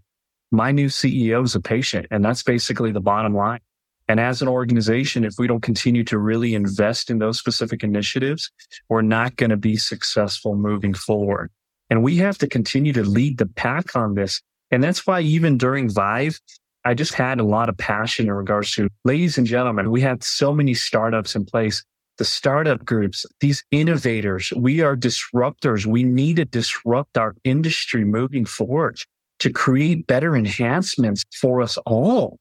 my 0.51 0.71
new 0.71 0.87
CEO 0.87 1.43
is 1.43 1.55
a 1.55 1.61
patient. 1.61 2.07
And 2.11 2.23
that's 2.23 2.43
basically 2.43 2.91
the 2.91 3.01
bottom 3.01 3.35
line. 3.35 3.59
And 4.07 4.19
as 4.19 4.41
an 4.41 4.47
organization, 4.47 5.23
if 5.23 5.35
we 5.37 5.47
don't 5.47 5.61
continue 5.61 6.03
to 6.05 6.17
really 6.17 6.53
invest 6.53 7.09
in 7.09 7.19
those 7.19 7.39
specific 7.39 7.83
initiatives, 7.83 8.51
we're 8.89 9.03
not 9.03 9.37
going 9.37 9.51
to 9.51 9.57
be 9.57 9.77
successful 9.77 10.55
moving 10.55 10.93
forward. 10.93 11.49
And 11.89 12.03
we 12.03 12.17
have 12.17 12.37
to 12.39 12.47
continue 12.47 12.93
to 12.93 13.03
lead 13.03 13.37
the 13.37 13.45
pack 13.45 13.95
on 13.95 14.15
this. 14.15 14.41
And 14.71 14.83
that's 14.83 15.07
why 15.07 15.21
even 15.21 15.57
during 15.57 15.89
Vive, 15.89 16.39
I 16.83 16.93
just 16.93 17.13
had 17.13 17.39
a 17.39 17.43
lot 17.43 17.69
of 17.69 17.77
passion 17.77 18.25
in 18.25 18.33
regards 18.33 18.73
to 18.73 18.89
ladies 19.05 19.37
and 19.37 19.47
gentlemen, 19.47 19.91
we 19.91 20.01
had 20.01 20.23
so 20.23 20.53
many 20.53 20.73
startups 20.73 21.35
in 21.35 21.45
place. 21.45 21.83
The 22.21 22.25
startup 22.25 22.85
groups, 22.85 23.25
these 23.39 23.63
innovators, 23.71 24.53
we 24.55 24.81
are 24.81 24.95
disruptors. 24.95 25.87
We 25.87 26.03
need 26.03 26.35
to 26.35 26.45
disrupt 26.45 27.17
our 27.17 27.33
industry 27.43 28.05
moving 28.05 28.45
forward 28.45 28.99
to 29.39 29.51
create 29.51 30.05
better 30.05 30.35
enhancements 30.35 31.23
for 31.33 31.63
us 31.63 31.77
all. 31.77 32.37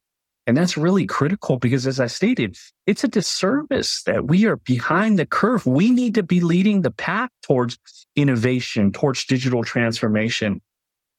And 0.47 0.55
that's 0.55 0.77
really 0.77 1.07
critical 1.07 1.59
because 1.59 1.87
as 1.87 1.99
I 1.99 2.09
stated, 2.09 2.59
it's 2.87 3.05
a 3.05 3.09
disservice 3.09 4.03
that 4.03 4.27
we 4.27 4.45
are 4.45 4.57
behind 4.57 5.19
the 5.19 5.25
curve. 5.25 5.65
We 5.65 5.91
need 5.91 6.15
to 6.17 6.23
be 6.23 6.41
leading 6.41 6.83
the 6.83 6.91
path 6.91 7.31
towards 7.43 7.79
innovation, 8.17 8.93
towards 8.93 9.25
digital 9.25 9.65
transformation. 9.65 10.61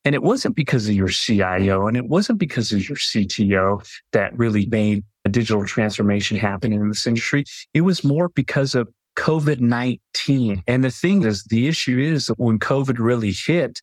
And 0.06 0.14
it 0.14 0.22
wasn't 0.22 0.56
because 0.56 0.88
of 0.88 0.94
your 0.94 1.10
CIO 1.10 1.88
and 1.88 1.98
it 1.98 2.06
wasn't 2.06 2.38
because 2.38 2.72
of 2.72 2.88
your 2.88 3.00
CTO 3.00 3.84
that 4.12 4.38
really 4.38 4.68
made 4.68 5.04
a 5.26 5.30
digital 5.30 5.66
transformation 5.66 6.38
happening 6.38 6.80
in 6.80 6.90
this 6.90 7.06
industry. 7.06 7.46
It 7.74 7.82
was 7.82 8.04
more 8.04 8.30
because 8.30 8.76
of 8.76 8.90
COVID 9.18 9.60
19. 9.60 10.64
And 10.68 10.84
the 10.84 10.92
thing 10.92 11.24
is, 11.24 11.44
the 11.46 11.68
issue 11.68 12.00
is 12.00 12.28
that 12.28 12.40
when 12.40 12.60
COVID 12.60 12.98
really 13.00 13.32
hit, 13.32 13.82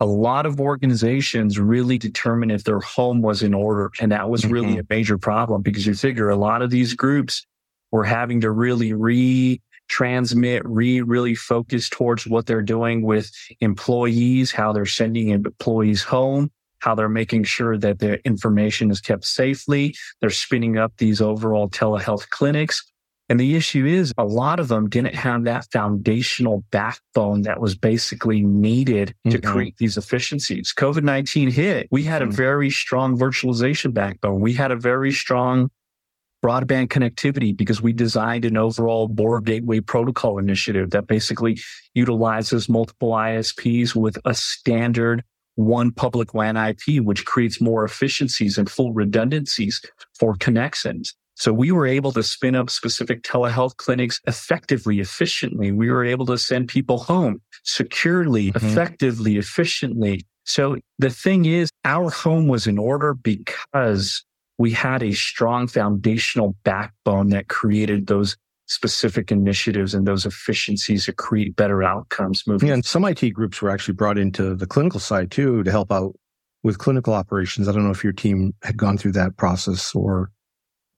a 0.00 0.06
lot 0.06 0.46
of 0.46 0.60
organizations 0.60 1.60
really 1.60 1.96
determine 1.96 2.50
if 2.50 2.64
their 2.64 2.80
home 2.80 3.22
was 3.22 3.42
in 3.42 3.54
order. 3.54 3.90
And 4.00 4.10
that 4.10 4.28
was 4.28 4.44
really 4.44 4.70
mm-hmm. 4.70 4.80
a 4.80 4.94
major 4.94 5.18
problem 5.18 5.62
because 5.62 5.86
you 5.86 5.94
figure 5.94 6.28
a 6.28 6.36
lot 6.36 6.62
of 6.62 6.70
these 6.70 6.94
groups 6.94 7.46
were 7.92 8.04
having 8.04 8.40
to 8.40 8.50
really 8.50 8.92
re 8.92 9.60
transmit, 9.88 10.62
re 10.64 11.02
really 11.02 11.34
focus 11.34 11.88
towards 11.88 12.26
what 12.26 12.46
they're 12.46 12.62
doing 12.62 13.02
with 13.02 13.30
employees, 13.60 14.50
how 14.50 14.72
they're 14.72 14.86
sending 14.86 15.28
employees 15.28 16.02
home, 16.02 16.50
how 16.82 16.96
they're 16.96 17.08
making 17.08 17.44
sure 17.44 17.78
that 17.78 18.00
the 18.00 18.24
information 18.26 18.90
is 18.90 19.00
kept 19.00 19.24
safely. 19.24 19.94
They're 20.20 20.30
spinning 20.30 20.78
up 20.78 20.92
these 20.98 21.20
overall 21.20 21.70
telehealth 21.70 22.28
clinics. 22.30 22.82
And 23.28 23.38
the 23.38 23.54
issue 23.54 23.86
is 23.86 24.12
a 24.18 24.24
lot 24.24 24.58
of 24.58 24.66
them 24.66 24.90
didn't 24.90 25.14
have 25.14 25.44
that 25.44 25.66
foundational 25.72 26.64
backbone 26.72 27.42
that 27.42 27.60
was 27.60 27.76
basically 27.76 28.42
needed 28.42 29.14
to 29.30 29.38
mm-hmm. 29.38 29.50
create 29.52 29.76
these 29.78 29.96
efficiencies. 29.96 30.74
COVID 30.76 31.04
19 31.04 31.50
hit. 31.50 31.86
We 31.90 32.02
had 32.02 32.20
a 32.20 32.26
mm-hmm. 32.26 32.34
very 32.34 32.70
strong 32.70 33.16
virtualization 33.16 33.94
backbone. 33.94 34.40
We 34.40 34.52
had 34.52 34.72
a 34.72 34.76
very 34.76 35.12
strong 35.12 35.70
broadband 36.44 36.88
connectivity 36.88 37.56
because 37.56 37.80
we 37.80 37.92
designed 37.92 38.44
an 38.44 38.56
overall 38.56 39.06
border 39.06 39.40
gateway 39.40 39.78
protocol 39.78 40.38
initiative 40.38 40.90
that 40.90 41.06
basically 41.06 41.60
utilizes 41.94 42.68
multiple 42.68 43.10
ISPs 43.10 43.94
with 43.94 44.18
a 44.24 44.34
standard 44.34 45.22
one 45.56 45.90
public 45.90 46.34
WAN 46.34 46.56
IP, 46.56 47.02
which 47.02 47.24
creates 47.24 47.60
more 47.60 47.84
efficiencies 47.84 48.58
and 48.58 48.70
full 48.70 48.92
redundancies 48.92 49.80
for 50.18 50.34
connections. 50.36 51.14
So 51.34 51.52
we 51.52 51.72
were 51.72 51.86
able 51.86 52.12
to 52.12 52.22
spin 52.22 52.54
up 52.54 52.70
specific 52.70 53.22
telehealth 53.22 53.76
clinics 53.76 54.20
effectively, 54.26 55.00
efficiently. 55.00 55.72
We 55.72 55.90
were 55.90 56.04
able 56.04 56.26
to 56.26 56.38
send 56.38 56.68
people 56.68 56.98
home 56.98 57.40
securely, 57.64 58.52
mm-hmm. 58.52 58.66
effectively, 58.66 59.38
efficiently. 59.38 60.26
So 60.44 60.76
the 60.98 61.10
thing 61.10 61.46
is, 61.46 61.70
our 61.84 62.10
home 62.10 62.48
was 62.48 62.66
in 62.66 62.78
order 62.78 63.14
because 63.14 64.24
we 64.58 64.70
had 64.72 65.02
a 65.02 65.12
strong 65.12 65.66
foundational 65.66 66.54
backbone 66.64 67.30
that 67.30 67.48
created 67.48 68.06
those 68.06 68.36
specific 68.72 69.30
initiatives 69.30 69.94
and 69.94 70.06
those 70.06 70.24
efficiencies 70.26 71.04
to 71.06 71.12
create 71.12 71.56
better 71.56 71.82
outcomes 71.82 72.42
moving. 72.46 72.68
Yeah, 72.68 72.74
and 72.74 72.84
some 72.84 73.04
IT 73.04 73.30
groups 73.30 73.60
were 73.60 73.70
actually 73.70 73.94
brought 73.94 74.18
into 74.18 74.54
the 74.54 74.66
clinical 74.66 75.00
side 75.00 75.30
too 75.30 75.62
to 75.62 75.70
help 75.70 75.92
out 75.92 76.14
with 76.62 76.78
clinical 76.78 77.12
operations. 77.12 77.68
I 77.68 77.72
don't 77.72 77.84
know 77.84 77.90
if 77.90 78.04
your 78.04 78.12
team 78.12 78.54
had 78.62 78.76
gone 78.76 78.96
through 78.96 79.12
that 79.12 79.36
process 79.36 79.94
or 79.94 80.30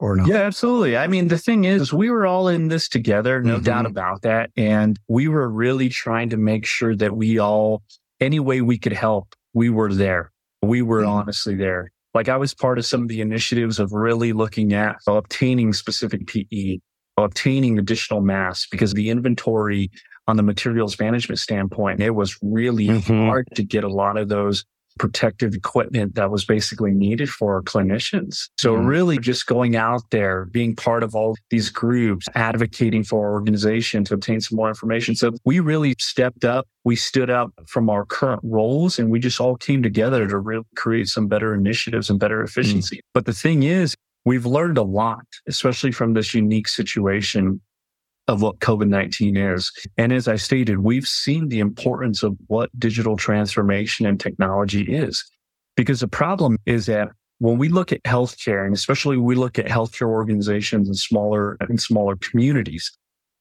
or 0.00 0.16
not. 0.16 0.26
Yeah, 0.26 0.42
absolutely. 0.42 0.96
I 0.96 1.06
mean, 1.06 1.28
the 1.28 1.38
thing 1.38 1.64
is, 1.64 1.92
we 1.92 2.10
were 2.10 2.26
all 2.26 2.48
in 2.48 2.68
this 2.68 2.88
together, 2.88 3.42
no 3.42 3.54
mm-hmm. 3.54 3.64
doubt 3.64 3.86
about 3.86 4.22
that. 4.22 4.50
And 4.56 4.98
we 5.08 5.28
were 5.28 5.48
really 5.48 5.88
trying 5.88 6.30
to 6.30 6.36
make 6.36 6.66
sure 6.66 6.96
that 6.96 7.16
we 7.16 7.38
all, 7.38 7.82
any 8.20 8.40
way 8.40 8.60
we 8.60 8.76
could 8.76 8.92
help, 8.92 9.34
we 9.52 9.70
were 9.70 9.94
there. 9.94 10.32
We 10.62 10.82
were 10.82 11.02
mm-hmm. 11.02 11.10
honestly 11.10 11.54
there. 11.54 11.90
Like 12.12 12.28
I 12.28 12.36
was 12.36 12.54
part 12.54 12.78
of 12.78 12.86
some 12.86 13.02
of 13.02 13.08
the 13.08 13.20
initiatives 13.20 13.78
of 13.78 13.92
really 13.92 14.32
looking 14.32 14.72
at 14.72 14.96
obtaining 15.06 15.72
specific 15.72 16.26
PE, 16.26 16.78
obtaining 17.16 17.78
additional 17.78 18.20
mass 18.20 18.66
because 18.70 18.92
the 18.92 19.10
inventory 19.10 19.90
on 20.26 20.36
the 20.36 20.42
materials 20.42 20.98
management 20.98 21.38
standpoint, 21.38 22.00
it 22.00 22.14
was 22.14 22.38
really 22.42 22.88
mm-hmm. 22.88 23.26
hard 23.26 23.46
to 23.54 23.62
get 23.62 23.84
a 23.84 23.88
lot 23.88 24.16
of 24.16 24.28
those 24.28 24.64
protective 24.98 25.54
equipment 25.54 26.14
that 26.14 26.30
was 26.30 26.44
basically 26.44 26.92
needed 26.92 27.28
for 27.28 27.54
our 27.54 27.62
clinicians. 27.62 28.48
So 28.56 28.74
mm-hmm. 28.74 28.86
really 28.86 29.18
just 29.18 29.46
going 29.46 29.76
out 29.76 30.02
there, 30.10 30.44
being 30.46 30.76
part 30.76 31.02
of 31.02 31.14
all 31.14 31.36
these 31.50 31.68
groups, 31.68 32.26
advocating 32.34 33.02
for 33.02 33.26
our 33.26 33.32
organization 33.32 34.04
to 34.04 34.14
obtain 34.14 34.40
some 34.40 34.56
more 34.56 34.68
information. 34.68 35.16
So 35.16 35.32
we 35.44 35.60
really 35.60 35.96
stepped 35.98 36.44
up. 36.44 36.66
We 36.84 36.96
stood 36.96 37.30
up 37.30 37.50
from 37.66 37.90
our 37.90 38.04
current 38.04 38.40
roles 38.44 38.98
and 38.98 39.10
we 39.10 39.18
just 39.18 39.40
all 39.40 39.56
came 39.56 39.82
together 39.82 40.28
to 40.28 40.38
really 40.38 40.64
create 40.76 41.08
some 41.08 41.26
better 41.26 41.54
initiatives 41.54 42.08
and 42.08 42.20
better 42.20 42.42
efficiency. 42.42 42.96
Mm-hmm. 42.96 43.10
But 43.14 43.26
the 43.26 43.32
thing 43.32 43.64
is, 43.64 43.96
we've 44.24 44.46
learned 44.46 44.78
a 44.78 44.82
lot, 44.82 45.24
especially 45.46 45.92
from 45.92 46.14
this 46.14 46.34
unique 46.34 46.68
situation 46.68 47.60
of 48.26 48.40
what 48.40 48.58
COVID 48.60 48.88
19 48.88 49.36
is. 49.36 49.70
And 49.98 50.12
as 50.12 50.28
I 50.28 50.36
stated, 50.36 50.78
we've 50.78 51.06
seen 51.06 51.48
the 51.48 51.60
importance 51.60 52.22
of 52.22 52.36
what 52.46 52.70
digital 52.78 53.16
transformation 53.16 54.06
and 54.06 54.18
technology 54.18 54.82
is. 54.82 55.22
Because 55.76 56.00
the 56.00 56.08
problem 56.08 56.56
is 56.66 56.86
that 56.86 57.10
when 57.38 57.58
we 57.58 57.68
look 57.68 57.92
at 57.92 58.02
healthcare, 58.04 58.64
and 58.64 58.74
especially 58.74 59.16
we 59.16 59.34
look 59.34 59.58
at 59.58 59.66
healthcare 59.66 60.08
organizations 60.08 60.88
and 60.88 60.96
smaller 60.96 61.56
and 61.60 61.80
smaller 61.80 62.16
communities, 62.16 62.90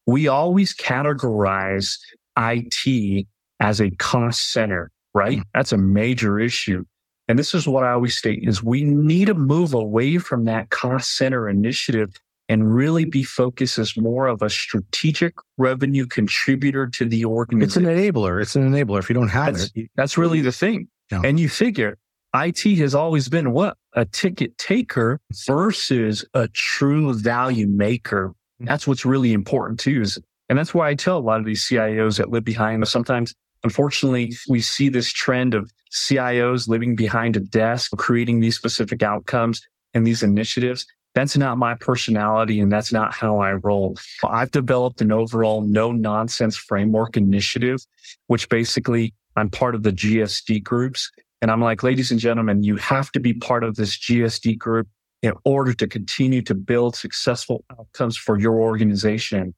we 0.06 0.28
always 0.28 0.74
categorize 0.74 1.96
IT 2.36 3.26
as 3.60 3.80
a 3.80 3.90
cost 3.92 4.52
center, 4.52 4.90
right? 5.14 5.38
Mm-hmm. 5.38 5.48
That's 5.54 5.72
a 5.72 5.78
major 5.78 6.38
issue. 6.38 6.84
And 7.28 7.38
this 7.38 7.54
is 7.54 7.66
what 7.66 7.84
I 7.84 7.92
always 7.92 8.16
state 8.16 8.40
is 8.42 8.62
we 8.62 8.84
need 8.84 9.26
to 9.26 9.34
move 9.34 9.74
away 9.74 10.18
from 10.18 10.44
that 10.44 10.70
cost 10.70 11.16
center 11.16 11.48
initiative 11.48 12.14
and 12.48 12.74
really 12.74 13.06
be 13.06 13.22
focused 13.22 13.78
as 13.78 13.96
more 13.96 14.26
of 14.26 14.42
a 14.42 14.50
strategic 14.50 15.34
revenue 15.56 16.06
contributor 16.06 16.86
to 16.86 17.06
the 17.06 17.24
organization. 17.24 17.64
It's 17.64 17.76
an 17.76 17.84
enabler. 17.84 18.42
It's 18.42 18.56
an 18.56 18.70
enabler. 18.70 18.98
If 18.98 19.08
you 19.08 19.14
don't 19.14 19.28
have 19.28 19.56
that's, 19.56 19.72
it, 19.74 19.90
that's 19.96 20.18
really 20.18 20.42
the 20.42 20.52
thing. 20.52 20.88
Yeah. 21.10 21.22
And 21.24 21.40
you 21.40 21.48
figure 21.48 21.96
IT 22.34 22.62
has 22.78 22.94
always 22.94 23.28
been 23.28 23.52
what? 23.52 23.76
A 23.94 24.04
ticket 24.04 24.58
taker 24.58 25.20
versus 25.46 26.24
a 26.34 26.48
true 26.48 27.14
value 27.14 27.68
maker. 27.68 28.28
Mm-hmm. 28.28 28.66
That's 28.66 28.86
what's 28.86 29.06
really 29.06 29.32
important 29.32 29.80
too. 29.80 30.02
Is, 30.02 30.18
and 30.50 30.58
that's 30.58 30.74
why 30.74 30.90
I 30.90 30.94
tell 30.94 31.16
a 31.16 31.20
lot 31.20 31.40
of 31.40 31.46
these 31.46 31.66
CIOs 31.66 32.18
that 32.18 32.30
live 32.30 32.44
behind 32.44 32.86
sometimes 32.86 33.34
Unfortunately, 33.64 34.34
we 34.46 34.60
see 34.60 34.90
this 34.90 35.10
trend 35.10 35.54
of 35.54 35.72
CIOs 35.94 36.68
living 36.68 36.96
behind 36.96 37.36
a 37.36 37.40
desk, 37.40 37.92
creating 37.96 38.40
these 38.40 38.56
specific 38.56 39.02
outcomes 39.02 39.62
and 39.94 40.06
these 40.06 40.22
initiatives. 40.22 40.86
That's 41.14 41.36
not 41.36 41.58
my 41.58 41.74
personality 41.74 42.58
and 42.58 42.72
that's 42.72 42.92
not 42.92 43.14
how 43.14 43.38
I 43.38 43.52
roll. 43.52 43.96
I've 44.28 44.50
developed 44.50 45.00
an 45.00 45.12
overall 45.12 45.60
no 45.60 45.92
nonsense 45.92 46.56
framework 46.56 47.16
initiative, 47.16 47.78
which 48.26 48.48
basically 48.48 49.14
I'm 49.36 49.48
part 49.48 49.76
of 49.76 49.84
the 49.84 49.92
GSD 49.92 50.64
groups. 50.64 51.10
And 51.40 51.50
I'm 51.50 51.60
like, 51.60 51.82
ladies 51.82 52.10
and 52.10 52.18
gentlemen, 52.18 52.64
you 52.64 52.76
have 52.76 53.12
to 53.12 53.20
be 53.20 53.34
part 53.34 53.62
of 53.62 53.76
this 53.76 53.96
GSD 53.98 54.58
group 54.58 54.88
in 55.22 55.32
order 55.44 55.72
to 55.72 55.86
continue 55.86 56.42
to 56.42 56.54
build 56.54 56.96
successful 56.96 57.64
outcomes 57.70 58.16
for 58.16 58.38
your 58.38 58.60
organization. 58.60 59.54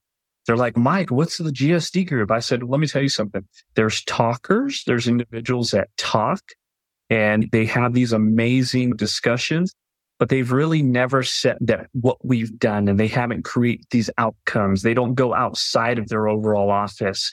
They're 0.47 0.57
like, 0.57 0.77
Mike, 0.77 1.11
what's 1.11 1.39
the 1.39 1.51
GSD 1.51 2.09
group? 2.09 2.31
I 2.31 2.39
said, 2.39 2.63
let 2.63 2.81
me 2.81 2.87
tell 2.87 3.03
you 3.03 3.09
something. 3.09 3.47
There's 3.75 4.05
talkers. 4.05 4.85
There's 4.87 5.09
individuals 5.09 5.73
that 5.73 5.89
talk 5.97 6.41
and 7.11 7.49
they 7.53 7.67
have 7.67 7.95
these 7.95 8.13
amazing 8.13 8.97
discussions 8.97 9.75
but 10.19 10.29
they've 10.29 10.53
really 10.53 10.83
never 10.83 11.23
said 11.23 11.59
that 11.61 11.89
what 11.93 12.25
we've 12.25 12.59
done 12.59 12.89
and 12.89 12.99
they 12.99 13.09
haven't 13.09 13.45
created 13.45 13.87
these 13.91 14.11
outcomes. 14.19 14.83
They 14.83 14.95
don't 14.95 15.15
go 15.15 15.35
outside 15.35 15.99
of 15.99 16.09
their 16.09 16.29
overall 16.29 16.71
office. 16.71 17.31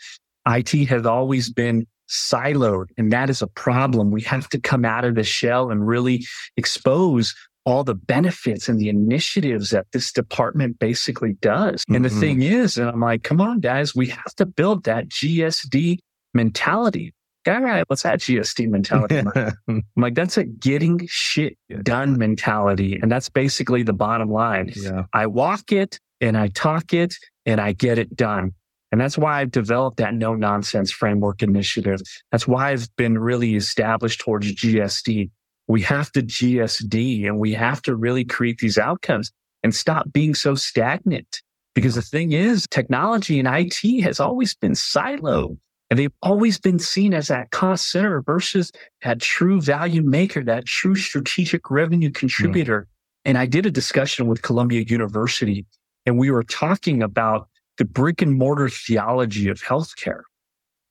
IT 0.48 0.88
has 0.90 1.06
always 1.06 1.52
been 1.52 1.88
siloed 2.10 2.88
and 2.98 3.12
that 3.12 3.30
is 3.30 3.42
a 3.42 3.48
problem. 3.48 4.12
We 4.12 4.22
have 4.24 4.50
to 4.50 4.60
come 4.60 4.84
out 4.84 5.06
of 5.06 5.16
the 5.16 5.24
shell 5.24 5.72
and 5.72 5.88
really 5.88 6.26
expose 6.58 7.34
all 7.66 7.84
the 7.84 7.96
benefits 7.96 8.68
and 8.68 8.80
the 8.80 8.90
initiatives 8.90 9.70
that 9.70 9.88
this 9.94 10.12
department 10.12 10.80
basically 10.80 11.34
does. 11.42 11.82
Mm-hmm. 11.82 11.96
And 11.96 12.06
the 12.06 12.10
mm-hmm. 12.10 12.20
thing 12.20 12.42
is, 12.42 12.78
and 12.78 12.90
I'm 12.90 13.00
like, 13.00 13.24
come 13.24 13.40
on, 13.40 13.60
guys, 13.60 13.96
we 13.96 14.08
have 14.08 14.36
to 14.36 14.46
build 14.46 14.84
that 14.84 15.10
GSD 15.10 16.00
mentality. 16.34 17.14
all 17.48 17.62
right, 17.62 17.84
what's 17.88 18.04
that 18.04 18.20
GSD 18.20 18.70
mentality? 18.70 19.22
I'm 19.68 19.84
like, 19.96 20.16
that's 20.16 20.38
a 20.38 20.44
getting 20.44 21.08
shit 21.08 21.58
done 21.84 22.18
mentality. 22.18 23.00
And 23.02 23.12
that's 23.12 23.30
basically 23.30 23.84
the 23.84 23.94
bottom 23.94 24.30
line. 24.30 24.72
yeah. 24.76 25.04
I 25.14 25.28
walk 25.28 25.72
it 25.72 26.00
and 26.20 26.38
I 26.38 26.48
talk 26.50 26.94
it 26.94 27.16
and 27.46 27.62
I 27.62 27.74
get 27.74 27.98
it 27.98 28.16
done. 28.16 28.54
And 28.92 29.02
that's 29.02 29.18
why 29.18 29.42
I've 29.42 29.50
developed 29.50 29.98
that 29.98 30.14
no 30.14 30.36
nonsense 30.36 30.92
framework 30.92 31.42
initiative. 31.42 32.00
That's 32.32 32.48
why 32.48 32.70
I've 32.70 32.96
been 32.96 33.18
really 33.18 33.56
established 33.56 34.20
towards 34.20 34.54
GSD. 34.54 35.32
We 35.68 35.82
have 35.82 36.12
to 36.14 36.22
GSD 36.22 37.26
and 37.26 37.40
we 37.40 37.54
have 37.54 37.82
to 37.84 37.96
really 37.96 38.26
create 38.26 38.60
these 38.60 38.78
outcomes 38.78 39.32
and 39.64 39.74
stop 39.74 40.12
being 40.12 40.36
so 40.36 40.56
stagnant. 40.56 41.42
Because 41.74 41.96
the 41.96 42.02
thing 42.02 42.34
is, 42.34 42.68
technology 42.70 43.40
and 43.40 43.48
IT 43.48 44.02
has 44.02 44.20
always 44.20 44.54
been 44.54 44.74
siloed 44.74 45.58
and 45.90 46.00
they've 46.00 46.14
always 46.22 46.60
been 46.60 46.80
seen 46.80 47.14
as 47.14 47.28
that 47.28 47.52
cost 47.52 47.92
center 47.92 48.22
versus 48.22 48.72
that 49.04 49.20
true 49.20 49.62
value 49.62 50.04
maker, 50.04 50.44
that 50.44 50.66
true 50.66 50.96
strategic 50.96 51.72
revenue 51.72 52.10
hmm. 52.10 52.14
contributor. 52.14 52.88
And 53.26 53.38
I 53.38 53.46
did 53.46 53.66
a 53.66 53.72
discussion 53.72 54.28
with 54.28 54.42
Columbia 54.42 54.84
University 54.88 55.66
and 56.06 56.20
we 56.20 56.30
were 56.30 56.44
talking 56.44 57.02
about 57.02 57.48
the 57.78 57.86
brick 57.86 58.22
and 58.22 58.38
mortar 58.38 58.70
theology 58.70 59.50
of 59.50 59.62
healthcare. 59.62 60.22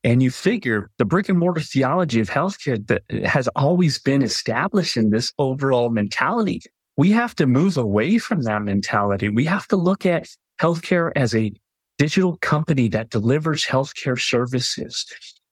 And 0.04 0.22
you 0.22 0.30
figure 0.30 0.90
the 0.98 1.04
brick 1.04 1.28
and 1.28 1.38
mortar 1.38 1.60
theology 1.60 2.20
of 2.20 2.28
healthcare 2.28 2.84
that 2.88 3.02
uh, 3.12 3.28
has 3.28 3.48
always 3.48 3.98
been 3.98 4.22
established 4.22 4.96
in 4.96 5.10
this 5.10 5.32
overall 5.38 5.90
mentality. 5.90 6.60
We 6.96 7.12
have 7.12 7.34
to 7.36 7.46
move 7.46 7.76
away 7.76 8.18
from 8.18 8.42
that 8.42 8.62
mentality. 8.62 9.28
We 9.28 9.44
have 9.44 9.68
to 9.68 9.76
look 9.76 10.04
at 10.04 10.28
healthcare 10.60 11.12
as 11.16 11.34
a 11.34 11.52
digital 11.98 12.36
company 12.38 12.88
that 12.88 13.10
delivers 13.10 13.64
healthcare 13.64 14.20
services. 14.20 15.06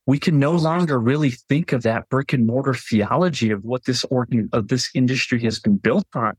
We 0.07 0.19
can 0.19 0.39
no 0.39 0.53
longer 0.53 0.99
really 0.99 1.31
think 1.31 1.73
of 1.73 1.83
that 1.83 2.09
brick 2.09 2.33
and 2.33 2.47
mortar 2.47 2.75
theology 2.75 3.51
of 3.51 3.63
what 3.65 3.85
this 3.85 4.05
organ 4.11 4.49
of 4.53 4.67
this 4.69 4.91
industry 4.95 5.41
has 5.45 5.61
been 5.61 5.77
built 5.77 6.07
on. 6.15 6.33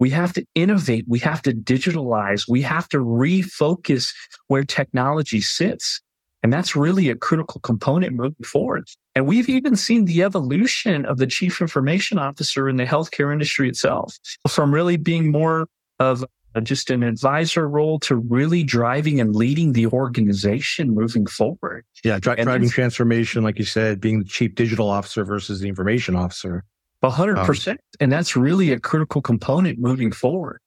We 0.00 0.10
have 0.10 0.32
to 0.32 0.44
innovate. 0.56 1.04
We 1.06 1.20
have 1.20 1.42
to 1.42 1.52
digitalize. 1.52 2.48
We 2.48 2.62
have 2.62 2.88
to 2.88 2.98
refocus 2.98 4.12
where 4.48 4.64
technology 4.64 5.40
sits. 5.40 6.00
And 6.42 6.52
that's 6.52 6.74
really 6.74 7.08
a 7.08 7.14
critical 7.14 7.60
component 7.60 8.14
moving 8.14 8.44
forward. 8.44 8.88
And 9.14 9.26
we've 9.26 9.48
even 9.48 9.76
seen 9.76 10.06
the 10.06 10.22
evolution 10.22 11.04
of 11.06 11.18
the 11.18 11.26
chief 11.26 11.60
information 11.60 12.18
officer 12.18 12.68
in 12.68 12.76
the 12.76 12.84
healthcare 12.84 13.32
industry 13.32 13.68
itself 13.68 14.18
from 14.48 14.74
really 14.74 14.96
being 14.96 15.30
more 15.30 15.68
of 16.00 16.24
just 16.62 16.90
an 16.90 17.02
advisor 17.02 17.68
role 17.68 17.98
to 18.00 18.16
really 18.16 18.62
driving 18.62 19.20
and 19.20 19.34
leading 19.34 19.72
the 19.72 19.86
organization 19.86 20.90
moving 20.90 21.26
forward. 21.26 21.84
Yeah. 22.04 22.18
Dri- 22.18 22.36
driving 22.42 22.68
transformation, 22.68 23.42
like 23.42 23.58
you 23.58 23.64
said, 23.64 24.00
being 24.00 24.18
the 24.18 24.24
chief 24.24 24.54
digital 24.54 24.90
officer 24.90 25.24
versus 25.24 25.60
the 25.60 25.68
information 25.68 26.16
officer. 26.16 26.64
A 27.04 27.10
hundred 27.10 27.36
percent. 27.38 27.80
And 28.00 28.12
that's 28.12 28.36
really 28.36 28.70
a 28.70 28.78
critical 28.78 29.22
component 29.22 29.78
moving 29.78 30.12
forward. 30.12 30.60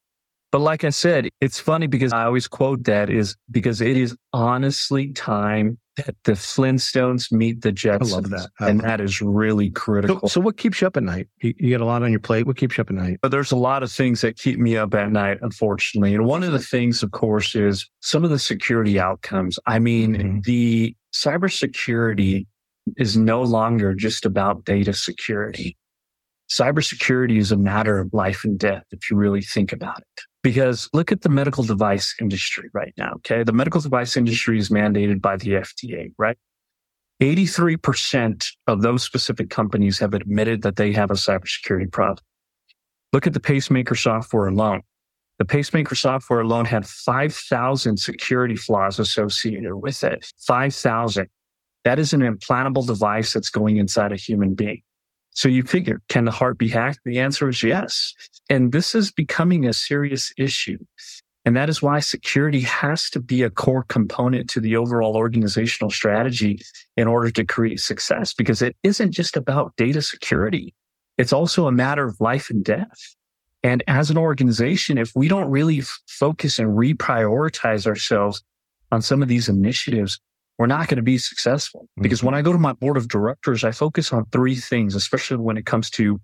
But 0.55 0.61
like 0.61 0.85
I 0.85 0.89
said, 0.89 1.27
it's 1.41 1.59
funny 1.59 1.85
because 1.85 2.13
I 2.13 2.23
always 2.23 2.47
quote 2.47 2.85
that 2.85 3.09
is 3.09 3.35
because 3.51 3.81
it 3.81 3.97
is 3.97 4.15
honestly 4.31 5.11
time 5.11 5.77
that 5.97 6.15
the 6.23 6.31
Flintstones 6.31 7.29
meet 7.29 7.61
the 7.61 7.73
Jetsons. 7.73 8.11
love 8.13 8.29
that. 8.29 8.49
I 8.61 8.69
and 8.69 8.79
love 8.79 8.87
that 8.87 9.01
is 9.01 9.21
really 9.21 9.69
critical. 9.69 10.29
so 10.29 10.39
what 10.39 10.55
keeps 10.55 10.79
you 10.79 10.87
up 10.87 10.95
at 10.95 11.03
night? 11.03 11.27
You, 11.41 11.53
you 11.57 11.69
get 11.71 11.81
a 11.81 11.85
lot 11.85 12.03
on 12.03 12.11
your 12.11 12.21
plate. 12.21 12.47
What 12.47 12.55
keeps 12.55 12.77
you 12.77 12.83
up 12.83 12.89
at 12.89 12.95
night? 12.95 13.19
But 13.21 13.31
there's 13.31 13.51
a 13.51 13.57
lot 13.57 13.83
of 13.83 13.91
things 13.91 14.21
that 14.21 14.37
keep 14.37 14.57
me 14.57 14.77
up 14.77 14.93
at 14.93 15.11
night, 15.11 15.39
unfortunately. 15.41 16.15
And 16.15 16.25
one 16.25 16.41
of 16.41 16.53
the 16.53 16.59
things, 16.59 17.03
of 17.03 17.11
course, 17.11 17.53
is 17.53 17.89
some 17.99 18.23
of 18.23 18.29
the 18.29 18.39
security 18.39 18.97
outcomes. 18.97 19.59
I 19.67 19.79
mean, 19.79 20.15
Mhm. 20.15 20.43
the 20.45 20.95
cybersecurity 21.13 22.47
is 22.95 23.17
no 23.17 23.41
longer 23.41 23.93
just 23.93 24.25
about 24.25 24.63
data 24.63 24.93
security. 24.93 25.75
Cybersecurity 26.49 27.39
is 27.39 27.51
a 27.51 27.57
matter 27.57 27.99
of 27.99 28.13
life 28.13 28.45
and 28.45 28.57
death, 28.57 28.83
if 28.91 29.09
you 29.11 29.17
really 29.17 29.41
think 29.41 29.73
about 29.73 29.99
it. 29.99 30.21
Because 30.45 30.87
look 30.93 31.11
at 31.11 31.21
the 31.21 31.29
medical 31.29 31.63
device 31.63 32.13
industry 32.21 32.69
right 32.71 32.93
now. 32.99 33.13
Okay. 33.15 33.41
The 33.41 33.51
medical 33.51 33.81
device 33.81 34.15
industry 34.15 34.59
is 34.59 34.69
mandated 34.69 35.19
by 35.19 35.37
the 35.37 35.53
FDA, 35.53 36.11
right? 36.19 36.37
83% 37.19 38.45
of 38.67 38.83
those 38.83 39.01
specific 39.01 39.49
companies 39.49 39.97
have 39.97 40.13
admitted 40.13 40.61
that 40.61 40.75
they 40.75 40.93
have 40.93 41.09
a 41.09 41.15
cybersecurity 41.15 41.91
problem. 41.91 42.23
Look 43.11 43.25
at 43.25 43.33
the 43.33 43.39
pacemaker 43.39 43.95
software 43.95 44.45
alone. 44.45 44.81
The 45.39 45.45
pacemaker 45.45 45.95
software 45.95 46.41
alone 46.41 46.65
had 46.65 46.85
5,000 46.85 47.97
security 47.97 48.55
flaws 48.55 48.99
associated 48.99 49.73
with 49.73 50.03
it. 50.03 50.31
5,000. 50.45 51.27
That 51.85 51.97
is 51.97 52.13
an 52.13 52.21
implantable 52.21 52.85
device 52.85 53.33
that's 53.33 53.49
going 53.49 53.77
inside 53.77 54.11
a 54.11 54.15
human 54.15 54.53
being. 54.53 54.83
So 55.35 55.49
you 55.49 55.63
figure, 55.63 56.01
can 56.07 56.25
the 56.25 56.31
heart 56.31 56.57
be 56.57 56.69
hacked? 56.69 56.99
The 57.05 57.19
answer 57.19 57.47
is 57.49 57.61
yes. 57.61 58.13
And 58.49 58.71
this 58.71 58.95
is 58.95 59.11
becoming 59.11 59.65
a 59.65 59.73
serious 59.73 60.33
issue. 60.37 60.77
And 61.43 61.55
that 61.55 61.69
is 61.69 61.81
why 61.81 61.99
security 61.99 62.61
has 62.61 63.09
to 63.11 63.19
be 63.19 63.43
a 63.43 63.49
core 63.49 63.83
component 63.83 64.49
to 64.51 64.59
the 64.59 64.77
overall 64.77 65.15
organizational 65.15 65.91
strategy 65.91 66.59
in 66.97 67.07
order 67.07 67.29
to 67.31 67.45
create 67.45 67.79
success, 67.81 68.33
because 68.33 68.61
it 68.61 68.75
isn't 68.81 69.11
just 69.11 69.37
about 69.37 69.75
data 69.75 70.01
security. 70.01 70.73
It's 71.17 71.33
also 71.33 71.67
a 71.67 71.71
matter 71.71 72.05
of 72.05 72.19
life 72.19 72.49
and 72.49 72.63
death. 72.63 72.97
And 73.61 73.83
as 73.87 74.09
an 74.09 74.17
organization, 74.17 74.97
if 74.97 75.11
we 75.15 75.27
don't 75.27 75.49
really 75.49 75.79
f- 75.79 75.99
focus 76.07 76.59
and 76.59 76.77
reprioritize 76.77 77.85
ourselves 77.85 78.41
on 78.91 79.01
some 79.01 79.21
of 79.21 79.27
these 79.27 79.49
initiatives, 79.49 80.19
we're 80.57 80.67
not 80.67 80.87
going 80.87 80.97
to 80.97 81.03
be 81.03 81.17
successful. 81.17 81.87
Because 81.99 82.19
mm-hmm. 82.19 82.27
when 82.27 82.35
I 82.35 82.41
go 82.41 82.53
to 82.53 82.57
my 82.57 82.73
board 82.73 82.97
of 82.97 83.07
directors, 83.07 83.63
I 83.63 83.71
focus 83.71 84.13
on 84.13 84.25
three 84.31 84.55
things, 84.55 84.95
especially 84.95 85.37
when 85.37 85.57
it 85.57 85.65
comes 85.65 85.89
to 85.91 86.19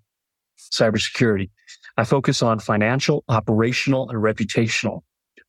cybersecurity. 0.58 1.50
I 1.98 2.04
focus 2.04 2.42
on 2.42 2.60
financial, 2.60 3.24
operational, 3.28 4.10
and 4.10 4.20
reputational. 4.20 5.02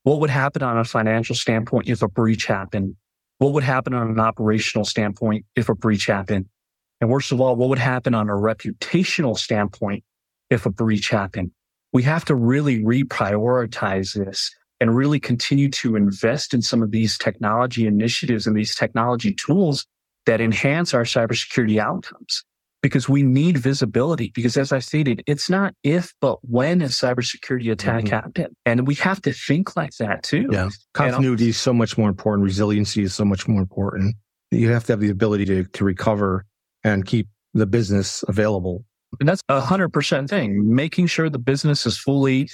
What 0.03 0.19
would 0.19 0.29
happen 0.29 0.63
on 0.63 0.77
a 0.77 0.83
financial 0.83 1.35
standpoint 1.35 1.87
if 1.87 2.01
a 2.01 2.09
breach 2.09 2.45
happened? 2.45 2.95
What 3.37 3.53
would 3.53 3.63
happen 3.63 3.93
on 3.93 4.09
an 4.09 4.19
operational 4.19 4.85
standpoint 4.85 5.45
if 5.55 5.69
a 5.69 5.75
breach 5.75 6.07
happened? 6.07 6.47
And 6.99 7.09
worst 7.09 7.31
of 7.31 7.41
all, 7.41 7.55
what 7.55 7.69
would 7.69 7.79
happen 7.79 8.13
on 8.13 8.29
a 8.29 8.33
reputational 8.33 9.37
standpoint 9.37 10.03
if 10.49 10.65
a 10.65 10.69
breach 10.69 11.09
happened? 11.09 11.51
We 11.91 12.03
have 12.03 12.25
to 12.25 12.35
really 12.35 12.81
reprioritize 12.81 14.13
this 14.13 14.51
and 14.79 14.95
really 14.95 15.19
continue 15.19 15.69
to 15.69 15.95
invest 15.95 16.53
in 16.53 16.61
some 16.61 16.81
of 16.81 16.91
these 16.91 17.17
technology 17.17 17.87
initiatives 17.87 18.47
and 18.47 18.55
these 18.55 18.75
technology 18.75 19.33
tools 19.33 19.85
that 20.25 20.41
enhance 20.41 20.93
our 20.93 21.03
cybersecurity 21.03 21.77
outcomes 21.79 22.43
because 22.81 23.07
we 23.07 23.23
need 23.23 23.57
visibility. 23.57 24.31
Because 24.35 24.57
as 24.57 24.71
I 24.73 24.79
stated, 24.79 25.23
it's 25.25 25.49
not 25.49 25.73
if, 25.83 26.13
but 26.19 26.37
when 26.41 26.81
a 26.81 26.85
cybersecurity 26.85 27.71
attack 27.71 28.03
Mhm. 28.05 28.09
happened. 28.09 28.55
And 28.65 28.85
we 28.85 28.95
have 28.95 29.21
to 29.23 29.31
think 29.31 29.75
like 29.77 29.91
that 29.99 30.23
too. 30.23 30.49
Yeah. 30.51 30.69
Continuity 30.93 31.49
is 31.49 31.57
so 31.57 31.73
much 31.73 31.97
more 31.97 32.09
important. 32.09 32.43
Resiliency 32.43 33.03
is 33.03 33.15
so 33.15 33.23
much 33.25 33.47
more 33.47 33.61
important. 33.61 34.15
You 34.51 34.69
have 34.69 34.83
to 34.85 34.93
have 34.93 34.99
the 34.99 35.09
ability 35.09 35.45
to, 35.45 35.63
to 35.63 35.83
recover 35.85 36.45
and 36.83 37.05
keep 37.05 37.27
the 37.53 37.65
business 37.65 38.23
available. 38.27 38.83
And 39.19 39.29
that's 39.29 39.41
a 39.47 39.61
hundred 39.61 39.89
percent 39.89 40.29
thing. 40.29 40.73
Making 40.75 41.07
sure 41.07 41.29
the 41.29 41.39
business 41.39 41.85
is 41.85 41.97
fully 41.97 42.49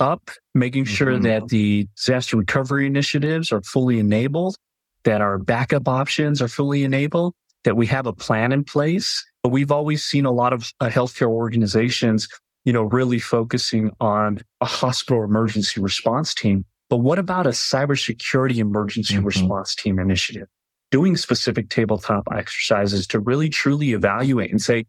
up, 0.00 0.30
making 0.54 0.84
sure 0.84 1.18
Mhm. 1.18 1.22
that 1.22 1.48
the 1.48 1.88
disaster 1.96 2.36
recovery 2.36 2.86
initiatives 2.86 3.52
are 3.52 3.62
fully 3.62 3.98
enabled, 3.98 4.56
that 5.04 5.20
our 5.20 5.38
backup 5.38 5.88
options 5.88 6.40
are 6.42 6.48
fully 6.48 6.84
enabled, 6.84 7.34
that 7.64 7.76
we 7.76 7.86
have 7.86 8.06
a 8.06 8.12
plan 8.12 8.52
in 8.52 8.64
place. 8.64 9.24
But 9.42 9.50
we've 9.50 9.70
always 9.72 10.04
seen 10.04 10.24
a 10.26 10.30
lot 10.32 10.52
of 10.52 10.70
uh, 10.80 10.88
healthcare 10.88 11.28
organizations, 11.28 12.28
you 12.64 12.72
know, 12.72 12.82
really 12.82 13.18
focusing 13.18 13.90
on 14.00 14.40
a 14.60 14.66
hospital 14.66 15.22
emergency 15.24 15.80
response 15.80 16.34
team. 16.34 16.64
But 16.88 16.98
what 16.98 17.18
about 17.18 17.46
a 17.46 17.50
cybersecurity 17.50 18.56
emergency 18.58 19.14
Mhm. 19.16 19.24
response 19.24 19.74
team 19.74 19.98
initiative? 19.98 20.48
Doing 20.90 21.16
specific 21.16 21.68
tabletop 21.70 22.24
exercises 22.32 23.06
to 23.08 23.20
really 23.20 23.48
truly 23.48 23.92
evaluate 23.92 24.50
and 24.50 24.60
say, 24.60 24.86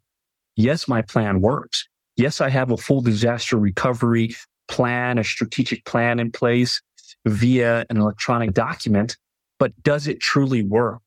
yes, 0.55 0.87
my 0.87 1.01
plan 1.03 1.41
works. 1.41 1.87
Yes, 2.17 2.41
I 2.41 2.49
have 2.49 2.71
a 2.71 2.77
full 2.77 3.01
disaster 3.01 3.57
recovery 3.57 4.35
plan, 4.71 5.19
a 5.19 5.23
strategic 5.23 5.85
plan 5.85 6.19
in 6.19 6.31
place 6.31 6.81
via 7.27 7.85
an 7.89 7.97
electronic 7.97 8.53
document, 8.53 9.17
but 9.59 9.71
does 9.83 10.07
it 10.07 10.19
truly 10.19 10.63
work? 10.63 10.99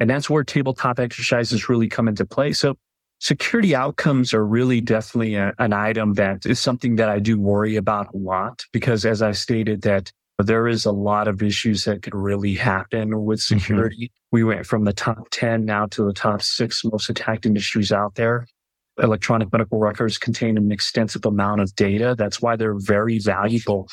And 0.00 0.10
that's 0.10 0.28
where 0.28 0.42
tabletop 0.42 0.98
exercises 0.98 1.68
really 1.68 1.88
come 1.88 2.08
into 2.08 2.24
play. 2.26 2.52
So 2.52 2.76
security 3.20 3.74
outcomes 3.74 4.32
are 4.32 4.44
really 4.44 4.80
definitely 4.80 5.34
a, 5.34 5.52
an 5.58 5.72
item 5.72 6.14
that 6.14 6.46
is 6.46 6.58
something 6.58 6.96
that 6.96 7.08
I 7.10 7.18
do 7.20 7.38
worry 7.38 7.76
about 7.76 8.12
a 8.14 8.16
lot 8.16 8.64
because 8.72 9.04
as 9.04 9.20
I 9.22 9.32
stated 9.32 9.82
that 9.82 10.10
there 10.38 10.66
is 10.66 10.86
a 10.86 10.92
lot 10.92 11.28
of 11.28 11.42
issues 11.42 11.84
that 11.84 12.00
could 12.02 12.14
really 12.14 12.54
happen 12.54 13.24
with 13.26 13.40
Mhm. 13.40 13.60
security. 13.60 14.10
We 14.32 14.42
went 14.42 14.64
from 14.64 14.84
the 14.84 14.94
top 14.94 15.28
10 15.30 15.66
now 15.66 15.84
to 15.88 16.02
the 16.06 16.14
top 16.14 16.40
six 16.40 16.82
most 16.82 17.10
attacked 17.10 17.44
industries 17.44 17.92
out 17.92 18.14
there. 18.14 18.46
Electronic 19.02 19.52
medical 19.52 19.78
records 19.78 20.18
contain 20.18 20.56
an 20.56 20.70
extensive 20.72 21.24
amount 21.24 21.60
of 21.60 21.74
data. 21.74 22.14
That's 22.16 22.40
why 22.40 22.56
they're 22.56 22.78
very 22.78 23.18
valuable 23.18 23.88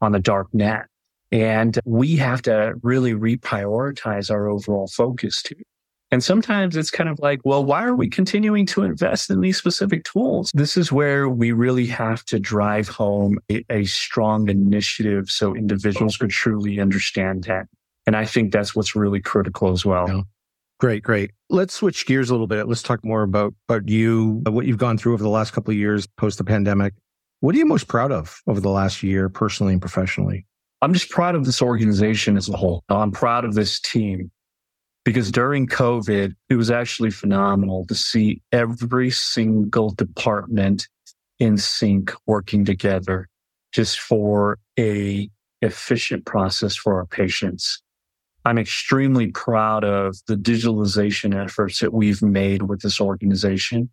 on 0.00 0.12
the 0.12 0.20
dark 0.20 0.48
net. 0.52 0.86
And 1.30 1.78
we 1.84 2.16
have 2.16 2.42
to 2.42 2.74
really 2.82 3.14
reprioritize 3.14 4.30
our 4.30 4.48
overall 4.48 4.86
focus 4.88 5.42
too. 5.42 5.56
And 6.10 6.22
sometimes 6.22 6.76
it's 6.76 6.90
kind 6.90 7.08
of 7.08 7.18
like, 7.20 7.40
well, 7.42 7.64
why 7.64 7.84
are 7.84 7.94
we 7.94 8.06
continuing 8.06 8.66
to 8.66 8.82
invest 8.82 9.30
in 9.30 9.40
these 9.40 9.56
specific 9.56 10.04
tools? 10.04 10.50
This 10.52 10.76
is 10.76 10.92
where 10.92 11.26
we 11.26 11.52
really 11.52 11.86
have 11.86 12.22
to 12.26 12.38
drive 12.38 12.86
home 12.88 13.38
a, 13.50 13.64
a 13.70 13.84
strong 13.84 14.50
initiative 14.50 15.30
so 15.30 15.54
individuals 15.54 16.18
could 16.18 16.28
truly 16.28 16.80
understand 16.80 17.44
that. 17.44 17.66
And 18.06 18.14
I 18.14 18.26
think 18.26 18.52
that's 18.52 18.76
what's 18.76 18.94
really 18.94 19.20
critical 19.20 19.72
as 19.72 19.86
well. 19.86 20.26
Great, 20.82 21.04
great. 21.04 21.30
Let's 21.48 21.74
switch 21.74 22.06
gears 22.06 22.28
a 22.28 22.34
little 22.34 22.48
bit. 22.48 22.66
Let's 22.66 22.82
talk 22.82 23.04
more 23.04 23.22
about, 23.22 23.54
about 23.68 23.88
you, 23.88 24.42
what 24.48 24.66
you've 24.66 24.78
gone 24.78 24.98
through 24.98 25.14
over 25.14 25.22
the 25.22 25.28
last 25.28 25.52
couple 25.52 25.70
of 25.70 25.78
years 25.78 26.08
post 26.16 26.38
the 26.38 26.44
pandemic. 26.44 26.92
What 27.38 27.54
are 27.54 27.58
you 27.58 27.66
most 27.66 27.86
proud 27.86 28.10
of 28.10 28.42
over 28.48 28.58
the 28.58 28.68
last 28.68 29.00
year, 29.00 29.28
personally 29.28 29.74
and 29.74 29.80
professionally? 29.80 30.44
I'm 30.80 30.92
just 30.92 31.08
proud 31.08 31.36
of 31.36 31.44
this 31.44 31.62
organization 31.62 32.36
as 32.36 32.48
a 32.48 32.56
whole. 32.56 32.82
I'm 32.88 33.12
proud 33.12 33.44
of 33.44 33.54
this 33.54 33.78
team 33.78 34.32
because 35.04 35.30
during 35.30 35.68
COVID, 35.68 36.34
it 36.48 36.54
was 36.56 36.72
actually 36.72 37.12
phenomenal 37.12 37.86
to 37.86 37.94
see 37.94 38.42
every 38.50 39.12
single 39.12 39.90
department 39.90 40.88
in 41.38 41.58
sync 41.58 42.12
working 42.26 42.64
together 42.64 43.28
just 43.70 44.00
for 44.00 44.58
a 44.76 45.30
efficient 45.60 46.26
process 46.26 46.74
for 46.74 46.96
our 46.96 47.06
patients. 47.06 47.80
I'm 48.44 48.58
extremely 48.58 49.28
proud 49.28 49.84
of 49.84 50.16
the 50.26 50.36
digitalization 50.36 51.34
efforts 51.34 51.80
that 51.80 51.92
we've 51.92 52.22
made 52.22 52.62
with 52.62 52.80
this 52.80 53.00
organization. 53.00 53.90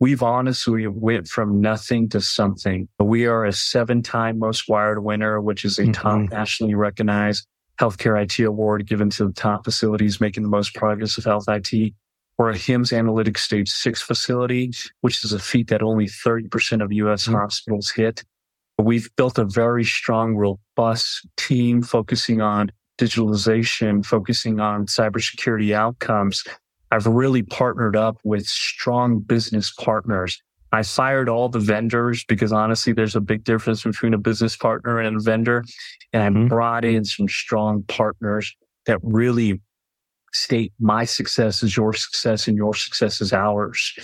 We've 0.00 0.22
honestly 0.22 0.86
went 0.86 1.28
from 1.28 1.60
nothing 1.60 2.08
to 2.10 2.20
something. 2.20 2.88
We 2.98 3.26
are 3.26 3.44
a 3.44 3.52
seven 3.52 4.02
time 4.02 4.38
most 4.38 4.68
wired 4.68 5.02
winner, 5.02 5.40
which 5.40 5.64
is 5.64 5.78
a 5.78 5.82
mm-hmm. 5.82 5.92
top 5.92 6.30
nationally 6.30 6.74
recognized 6.74 7.46
healthcare 7.80 8.20
IT 8.22 8.38
award 8.44 8.86
given 8.86 9.10
to 9.10 9.26
the 9.26 9.32
top 9.32 9.64
facilities 9.64 10.20
making 10.20 10.42
the 10.42 10.48
most 10.48 10.74
progress 10.74 11.18
of 11.18 11.24
health 11.24 11.44
IT. 11.48 11.94
We're 12.38 12.50
a 12.50 12.54
HIMSS 12.54 12.92
Analytics 12.92 13.38
Stage 13.38 13.70
6 13.70 14.02
facility, 14.02 14.70
which 15.00 15.24
is 15.24 15.32
a 15.32 15.38
feat 15.38 15.68
that 15.68 15.82
only 15.82 16.06
30% 16.06 16.82
of 16.82 16.92
US 16.92 17.24
mm-hmm. 17.24 17.34
hospitals 17.34 17.90
hit. 17.90 18.24
We've 18.78 19.08
built 19.16 19.38
a 19.38 19.44
very 19.44 19.84
strong, 19.84 20.36
robust 20.36 21.26
team 21.38 21.82
focusing 21.82 22.42
on 22.42 22.70
digitalization, 22.98 24.04
focusing 24.04 24.60
on 24.60 24.86
cybersecurity 24.86 25.72
outcomes. 25.72 26.44
I've 26.90 27.06
really 27.06 27.42
partnered 27.42 27.96
up 27.96 28.18
with 28.24 28.46
strong 28.46 29.18
business 29.18 29.72
partners 29.72 30.40
I 30.72 30.82
fired 30.82 31.28
all 31.28 31.48
the 31.48 31.58
vendors 31.60 32.24
because 32.24 32.52
honestly, 32.52 32.92
there's 32.92 33.16
a 33.16 33.20
big 33.20 33.44
difference 33.44 33.84
between 33.84 34.14
a 34.14 34.18
business 34.18 34.56
partner 34.56 35.00
and 35.00 35.16
a 35.16 35.20
vendor. 35.20 35.64
And 36.12 36.22
I 36.22 36.28
mm-hmm. 36.28 36.48
brought 36.48 36.84
in 36.84 37.04
some 37.04 37.28
strong 37.28 37.82
partners 37.84 38.54
that 38.86 38.98
really 39.02 39.60
state 40.32 40.72
my 40.78 41.04
success 41.04 41.62
is 41.62 41.76
your 41.76 41.94
success 41.94 42.46
and 42.48 42.56
your 42.56 42.74
success 42.74 43.20
is 43.20 43.32
ours. 43.32 43.94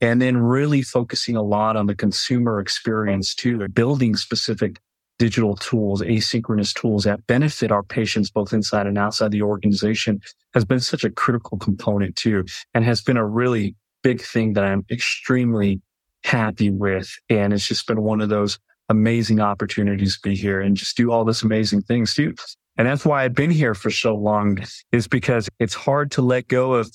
And 0.00 0.20
then 0.20 0.36
really 0.36 0.82
focusing 0.82 1.34
a 1.34 1.42
lot 1.42 1.76
on 1.76 1.86
the 1.86 1.94
consumer 1.94 2.60
experience 2.60 3.34
too, 3.34 3.66
building 3.68 4.14
specific 4.14 4.78
digital 5.18 5.56
tools, 5.56 6.00
asynchronous 6.02 6.74
tools 6.74 7.04
that 7.04 7.26
benefit 7.26 7.72
our 7.72 7.82
patients 7.82 8.30
both 8.30 8.52
inside 8.52 8.86
and 8.86 8.98
outside 8.98 9.32
the 9.32 9.42
organization 9.42 10.20
has 10.54 10.64
been 10.64 10.80
such 10.80 11.04
a 11.04 11.10
critical 11.10 11.58
component 11.58 12.16
too, 12.16 12.44
and 12.74 12.84
has 12.84 13.00
been 13.00 13.16
a 13.16 13.26
really 13.26 13.74
big 14.02 14.20
thing 14.20 14.52
that 14.52 14.64
I'm 14.64 14.84
extremely 14.90 15.80
happy 16.24 16.70
with. 16.70 17.10
And 17.28 17.52
it's 17.52 17.66
just 17.66 17.86
been 17.86 18.02
one 18.02 18.20
of 18.20 18.28
those 18.28 18.58
amazing 18.88 19.40
opportunities 19.40 20.14
to 20.14 20.28
be 20.28 20.34
here 20.34 20.60
and 20.60 20.76
just 20.76 20.96
do 20.96 21.10
all 21.10 21.24
this 21.24 21.42
amazing 21.42 21.82
things 21.82 22.14
too. 22.14 22.34
And 22.76 22.86
that's 22.86 23.04
why 23.04 23.24
I've 23.24 23.34
been 23.34 23.50
here 23.50 23.74
for 23.74 23.90
so 23.90 24.14
long 24.14 24.58
is 24.92 25.08
because 25.08 25.48
it's 25.58 25.74
hard 25.74 26.12
to 26.12 26.22
let 26.22 26.48
go 26.48 26.74
of 26.74 26.90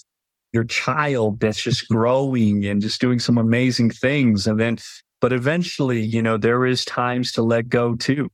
your 0.53 0.63
child 0.63 1.39
that's 1.39 1.61
just 1.61 1.89
growing 1.89 2.65
and 2.65 2.81
just 2.81 3.01
doing 3.01 3.19
some 3.19 3.37
amazing 3.37 3.89
things. 3.89 4.47
And 4.47 4.59
then, 4.59 4.77
but 5.23 5.31
eventually, 5.31 6.01
you 6.01 6.21
know, 6.21 6.35
there 6.35 6.65
is 6.65 6.83
times 6.83 7.31
to 7.31 7.41
let 7.41 7.69
go 7.69 7.95
too, 7.95 8.29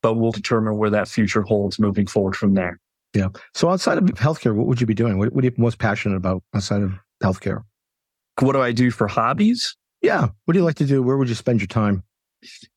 but 0.00 0.14
we'll 0.14 0.32
determine 0.32 0.78
where 0.78 0.88
that 0.88 1.06
future 1.06 1.42
holds 1.42 1.78
moving 1.78 2.06
forward 2.06 2.34
from 2.34 2.54
there. 2.54 2.80
Yeah. 3.12 3.28
So 3.52 3.68
outside 3.68 3.98
of 3.98 4.04
healthcare, 4.04 4.54
what 4.54 4.66
would 4.66 4.80
you 4.80 4.86
be 4.86 4.94
doing? 4.94 5.18
What, 5.18 5.34
what 5.34 5.44
are 5.44 5.48
you 5.48 5.52
most 5.58 5.76
passionate 5.76 6.16
about 6.16 6.42
outside 6.54 6.80
of 6.80 6.94
healthcare? 7.22 7.62
What 8.40 8.54
do 8.54 8.62
I 8.62 8.72
do 8.72 8.90
for 8.90 9.06
hobbies? 9.06 9.76
Yeah. 10.00 10.28
What 10.46 10.54
do 10.54 10.58
you 10.58 10.64
like 10.64 10.76
to 10.76 10.86
do? 10.86 11.02
Where 11.02 11.18
would 11.18 11.28
you 11.28 11.34
spend 11.34 11.60
your 11.60 11.66
time? 11.66 12.02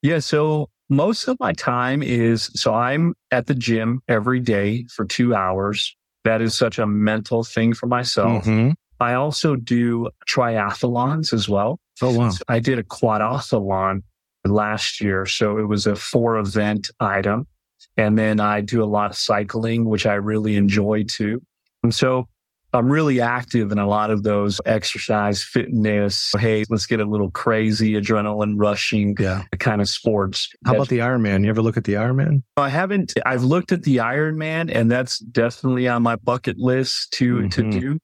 Yeah. 0.01 0.19
So 0.19 0.69
most 0.89 1.29
of 1.29 1.39
my 1.39 1.53
time 1.53 2.03
is 2.03 2.51
so 2.53 2.73
I'm 2.73 3.13
at 3.31 3.45
the 3.45 3.55
gym 3.55 4.01
every 4.09 4.41
day 4.41 4.83
for 4.93 5.05
two 5.05 5.33
hours. 5.33 5.95
That 6.25 6.41
is 6.41 6.53
such 6.53 6.79
a 6.79 6.85
mental 6.85 7.45
thing 7.45 7.73
for 7.73 7.87
myself. 7.87 8.43
Mm-hmm. 8.43 8.71
I 8.99 9.13
also 9.13 9.55
do 9.55 10.09
triathlons 10.27 11.31
as 11.31 11.47
well. 11.47 11.79
Oh, 12.01 12.17
wow. 12.17 12.29
So 12.29 12.43
I 12.47 12.59
did 12.59 12.79
a 12.79 12.83
quadathlon 12.83 14.03
last 14.45 15.01
year. 15.01 15.25
So 15.25 15.57
it 15.57 15.67
was 15.67 15.87
a 15.87 15.95
four 15.95 16.37
event 16.37 16.89
item. 16.99 17.47
And 17.95 18.17
then 18.17 18.39
I 18.39 18.61
do 18.61 18.83
a 18.83 18.85
lot 18.85 19.11
of 19.11 19.17
cycling, 19.17 19.85
which 19.85 20.05
I 20.05 20.13
really 20.13 20.55
enjoy 20.55 21.03
too. 21.03 21.41
And 21.83 21.93
so 21.93 22.27
I'm 22.73 22.91
really 22.91 23.21
active 23.21 23.71
in 23.71 23.79
a 23.79 23.87
lot 23.87 24.11
of 24.11 24.23
those 24.23 24.59
exercise, 24.65 25.43
fitness. 25.43 26.31
Hey, 26.37 26.65
let's 26.69 26.85
get 26.85 26.99
a 26.99 27.05
little 27.05 27.31
crazy, 27.31 27.93
adrenaline 27.93 28.53
rushing 28.57 29.15
yeah. 29.19 29.43
kind 29.59 29.81
of 29.81 29.89
sports. 29.89 30.49
How 30.65 30.75
about 30.75 30.89
the 30.89 30.99
Ironman? 30.99 31.43
You 31.43 31.49
ever 31.49 31.61
look 31.61 31.77
at 31.77 31.85
the 31.85 31.93
Ironman? 31.93 32.43
I 32.57 32.69
haven't. 32.69 33.13
I've 33.25 33.43
looked 33.43 33.71
at 33.71 33.83
the 33.83 33.97
Ironman, 33.97 34.69
and 34.73 34.91
that's 34.91 35.19
definitely 35.19 35.87
on 35.87 36.03
my 36.03 36.17
bucket 36.17 36.59
list 36.59 37.13
to 37.13 37.37
mm-hmm. 37.37 37.47
to 37.49 37.71
do. 37.71 37.99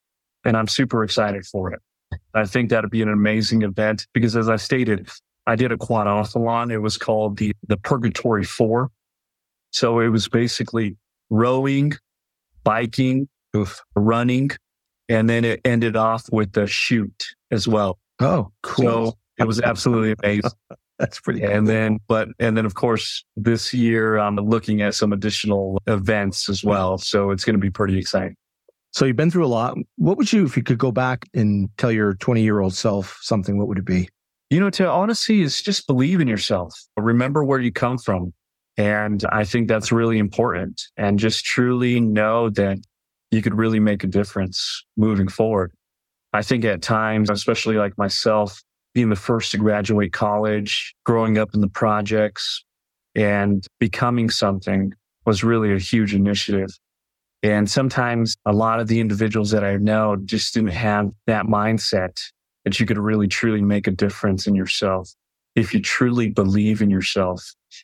And 0.46 0.58
I'm 0.58 0.68
super 0.68 1.04
excited 1.04 1.46
for 1.46 1.72
it. 1.72 1.82
I 2.34 2.46
think 2.46 2.70
that'd 2.70 2.90
be 2.90 3.02
an 3.02 3.10
amazing 3.10 3.62
event 3.62 4.08
because, 4.14 4.36
as 4.36 4.50
I 4.50 4.56
stated, 4.56 5.10
I 5.48 5.56
did 5.56 5.72
a 5.72 5.78
quadathlon. 5.78 6.72
It 6.72 6.80
was 6.80 6.98
called 6.98 7.38
the 7.38 7.54
the 7.68 7.78
Purgatory 7.78 8.44
Four. 8.44 8.92
So 9.72 10.00
it 10.00 10.10
was 10.10 10.30
basically 10.30 10.98
rowing, 11.30 11.94
biking, 12.64 13.28
Oof. 13.56 13.82
running, 13.96 14.52
and 15.10 15.30
then 15.30 15.44
it 15.44 15.62
ended 15.66 15.96
off 15.96 16.26
with 16.32 16.56
a 16.58 16.68
shoot 16.68 17.26
as 17.52 17.68
well. 17.68 18.00
Oh, 18.20 18.52
cool. 18.62 19.12
So 19.12 19.18
it 19.38 19.48
was 19.48 19.60
absolutely 19.62 20.16
amazing. 20.24 20.52
That's 21.00 21.20
pretty 21.20 21.42
cool. 21.42 21.50
And 21.50 21.68
then, 21.68 22.00
but, 22.08 22.30
and 22.40 22.56
then 22.56 22.66
of 22.66 22.76
course, 22.76 23.26
this 23.36 23.74
year 23.74 24.18
I'm 24.18 24.36
looking 24.36 24.82
at 24.82 24.94
some 24.94 25.12
additional 25.12 25.82
events 25.88 26.50
as 26.50 26.64
well. 26.64 26.98
So 27.00 27.32
it's 27.32 27.44
going 27.44 27.56
to 27.56 27.60
be 27.60 27.72
pretty 27.72 27.98
exciting. 27.98 28.36
So 28.94 29.06
you've 29.06 29.16
been 29.16 29.32
through 29.32 29.46
a 29.46 29.48
lot. 29.48 29.76
What 29.98 30.18
would 30.18 30.32
you, 30.32 30.46
if 30.46 30.56
you 30.56 30.62
could 30.62 30.78
go 30.78 30.92
back 30.92 31.28
and 31.34 31.70
tell 31.78 31.92
your 31.92 32.14
20 32.14 32.44
year 32.44 32.60
old 32.60 32.76
self 32.76 33.18
something, 33.22 33.58
what 33.58 33.68
would 33.68 33.80
it 33.80 33.86
be? 33.86 34.08
You 34.52 34.60
know, 34.60 34.70
to 34.72 34.88
honestly 34.88 35.42
is 35.42 35.62
just 35.64 35.88
believe 35.88 36.22
in 36.22 36.28
yourself. 36.28 36.74
Remember 36.96 37.44
where 37.44 37.60
you 37.60 37.72
come 37.72 37.98
from. 37.98 38.34
And 38.78 39.24
I 39.32 39.46
think 39.46 39.68
that's 39.68 39.92
really 39.92 40.20
important. 40.20 40.82
And 40.96 41.18
just 41.18 41.44
truly 41.44 42.00
know 42.00 42.50
that 42.52 42.80
you 43.32 43.42
could 43.42 43.56
really 43.56 43.80
make 43.80 44.04
a 44.04 44.08
difference 44.08 44.84
moving 44.96 45.28
forward. 45.28 45.72
I 46.34 46.44
think 46.44 46.64
at 46.66 46.84
times, 46.84 47.32
especially 47.32 47.78
like 47.78 47.98
myself, 47.98 48.62
being 48.94 49.10
the 49.10 49.16
first 49.16 49.52
to 49.52 49.58
graduate 49.58 50.14
college, 50.14 50.94
growing 51.04 51.40
up 51.40 51.56
in 51.56 51.62
the 51.62 51.68
projects 51.68 52.64
and 53.16 53.66
becoming 53.80 54.30
something 54.30 54.94
was 55.26 55.44
really 55.44 55.74
a 55.74 55.80
huge 55.80 56.14
initiative. 56.14 56.70
And 57.44 57.70
sometimes 57.70 58.38
a 58.46 58.54
lot 58.54 58.80
of 58.80 58.88
the 58.88 59.02
individuals 59.02 59.52
that 59.52 59.66
I 59.66 59.76
know 59.76 60.16
just 60.16 60.54
didn't 60.54 60.70
have 60.72 61.12
that 61.28 61.46
mindset 61.46 62.20
that 62.64 62.80
you 62.80 62.86
could 62.86 62.98
really 62.98 63.28
truly 63.28 63.62
make 63.62 63.86
a 63.86 63.92
difference 63.92 64.48
in 64.48 64.56
yourself 64.56 65.14
if 65.56 65.74
you 65.74 65.82
truly 65.82 66.30
believe 66.30 66.82
in 66.82 66.90
yourself. 66.90 67.44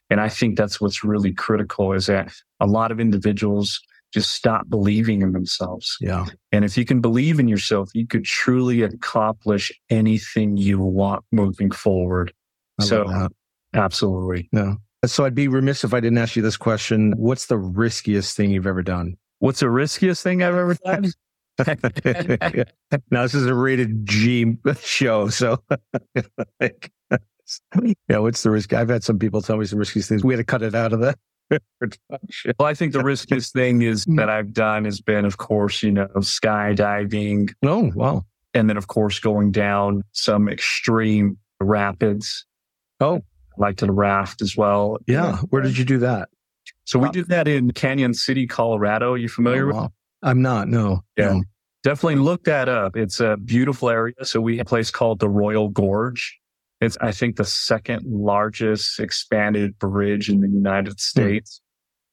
And 0.09 0.21
I 0.21 0.29
think 0.29 0.57
that's 0.57 0.79
what's 0.79 1.03
really 1.03 1.33
critical 1.33 1.91
is 1.91 2.05
that 2.07 2.31
a 2.61 2.65
lot 2.65 2.91
of 2.91 2.99
individuals 2.99 3.81
just 4.13 4.31
stop 4.31 4.67
believing 4.69 5.21
in 5.21 5.33
themselves. 5.33 5.97
Yeah. 6.01 6.25
And 6.51 6.65
if 6.65 6.77
you 6.77 6.85
can 6.85 7.01
believe 7.01 7.39
in 7.39 7.47
yourself, 7.47 7.91
you 7.93 8.07
could 8.07 8.23
truly 8.23 8.81
accomplish 8.81 9.71
anything 9.89 10.57
you 10.57 10.79
want 10.79 11.23
moving 11.31 11.69
forward. 11.69 12.33
I 12.79 12.85
so 12.85 13.27
absolutely. 13.73 14.49
Yeah. 14.51 14.75
So 15.05 15.25
I'd 15.25 15.35
be 15.35 15.47
remiss 15.47 15.83
if 15.83 15.93
I 15.93 15.99
didn't 15.99 16.17
ask 16.17 16.35
you 16.35 16.41
this 16.41 16.57
question. 16.57 17.13
What's 17.17 17.45
the 17.47 17.57
riskiest 17.57 18.35
thing 18.35 18.51
you've 18.51 18.67
ever 18.67 18.81
done? 18.81 19.15
What's 19.39 19.61
the 19.61 19.69
riskiest 19.69 20.23
thing 20.23 20.43
I've 20.43 20.55
ever 20.55 20.75
done? 20.75 21.05
now 23.11 23.23
this 23.23 23.33
is 23.33 23.45
a 23.45 23.53
rated 23.53 24.05
G 24.05 24.55
show, 24.79 25.27
so 25.27 25.61
yeah. 26.61 28.17
What's 28.17 28.43
the 28.43 28.51
risk? 28.51 28.71
I've 28.73 28.89
had 28.89 29.03
some 29.03 29.19
people 29.19 29.41
tell 29.41 29.57
me 29.57 29.65
some 29.65 29.79
risky 29.79 30.01
things. 30.01 30.23
We 30.23 30.33
had 30.33 30.37
to 30.37 30.45
cut 30.45 30.61
it 30.61 30.75
out 30.75 30.93
of 30.93 30.99
the 30.99 31.15
well, 31.49 32.67
I 32.67 32.73
think 32.73 32.93
the 32.93 33.03
riskiest 33.03 33.53
thing 33.53 33.81
is 33.81 34.03
hmm. 34.03 34.15
that 34.15 34.29
I've 34.29 34.53
done 34.53 34.85
has 34.85 35.01
been, 35.01 35.25
of 35.25 35.37
course, 35.37 35.81
you 35.81 35.91
know, 35.91 36.07
skydiving. 36.17 37.53
Oh, 37.63 37.91
wow. 37.95 38.23
And 38.53 38.69
then, 38.69 38.77
of 38.77 38.87
course, 38.87 39.19
going 39.19 39.51
down 39.51 40.03
some 40.11 40.47
extreme 40.47 41.37
rapids. 41.59 42.45
Oh, 42.99 43.17
I 43.17 43.21
like 43.57 43.77
to 43.77 43.91
raft 43.91 44.41
as 44.41 44.55
well. 44.55 44.97
Yeah. 45.07 45.37
Where 45.49 45.61
did 45.61 45.77
you 45.77 45.85
do 45.85 45.99
that? 45.99 46.29
So 46.85 46.99
we 46.99 47.09
did 47.09 47.27
that 47.29 47.47
in 47.47 47.71
Cañon 47.71 48.15
City, 48.15 48.47
Colorado. 48.47 49.13
Are 49.13 49.17
you 49.17 49.29
familiar 49.29 49.71
oh, 49.71 49.75
wow. 49.75 49.81
with? 49.83 49.91
I'm 50.23 50.41
not. 50.41 50.67
No. 50.67 51.03
Yeah. 51.17 51.33
No. 51.33 51.43
definitely 51.83 52.15
look 52.15 52.43
that 52.45 52.67
up. 52.67 52.97
It's 52.97 53.19
a 53.19 53.37
beautiful 53.37 53.89
area. 53.89 54.13
So 54.23 54.41
we 54.41 54.57
have 54.57 54.67
a 54.67 54.69
place 54.69 54.91
called 54.91 55.19
the 55.19 55.29
Royal 55.29 55.69
Gorge. 55.69 56.39
It's, 56.81 56.97
I 57.01 57.11
think, 57.11 57.35
the 57.35 57.45
second 57.45 58.05
largest 58.05 58.99
expanded 58.99 59.77
bridge 59.79 60.29
in 60.29 60.41
the 60.41 60.47
United 60.49 60.93
hmm. 60.93 60.97
States. 60.97 61.61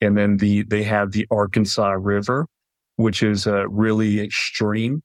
Mm. 0.03 0.07
And 0.07 0.19
then 0.19 0.37
the, 0.37 0.63
they 0.65 0.83
have 0.83 1.13
the 1.13 1.27
Arkansas 1.31 1.93
River, 1.93 2.47
which 2.97 3.23
is 3.23 3.47
a 3.47 3.67
really 3.69 4.21
extreme. 4.21 5.03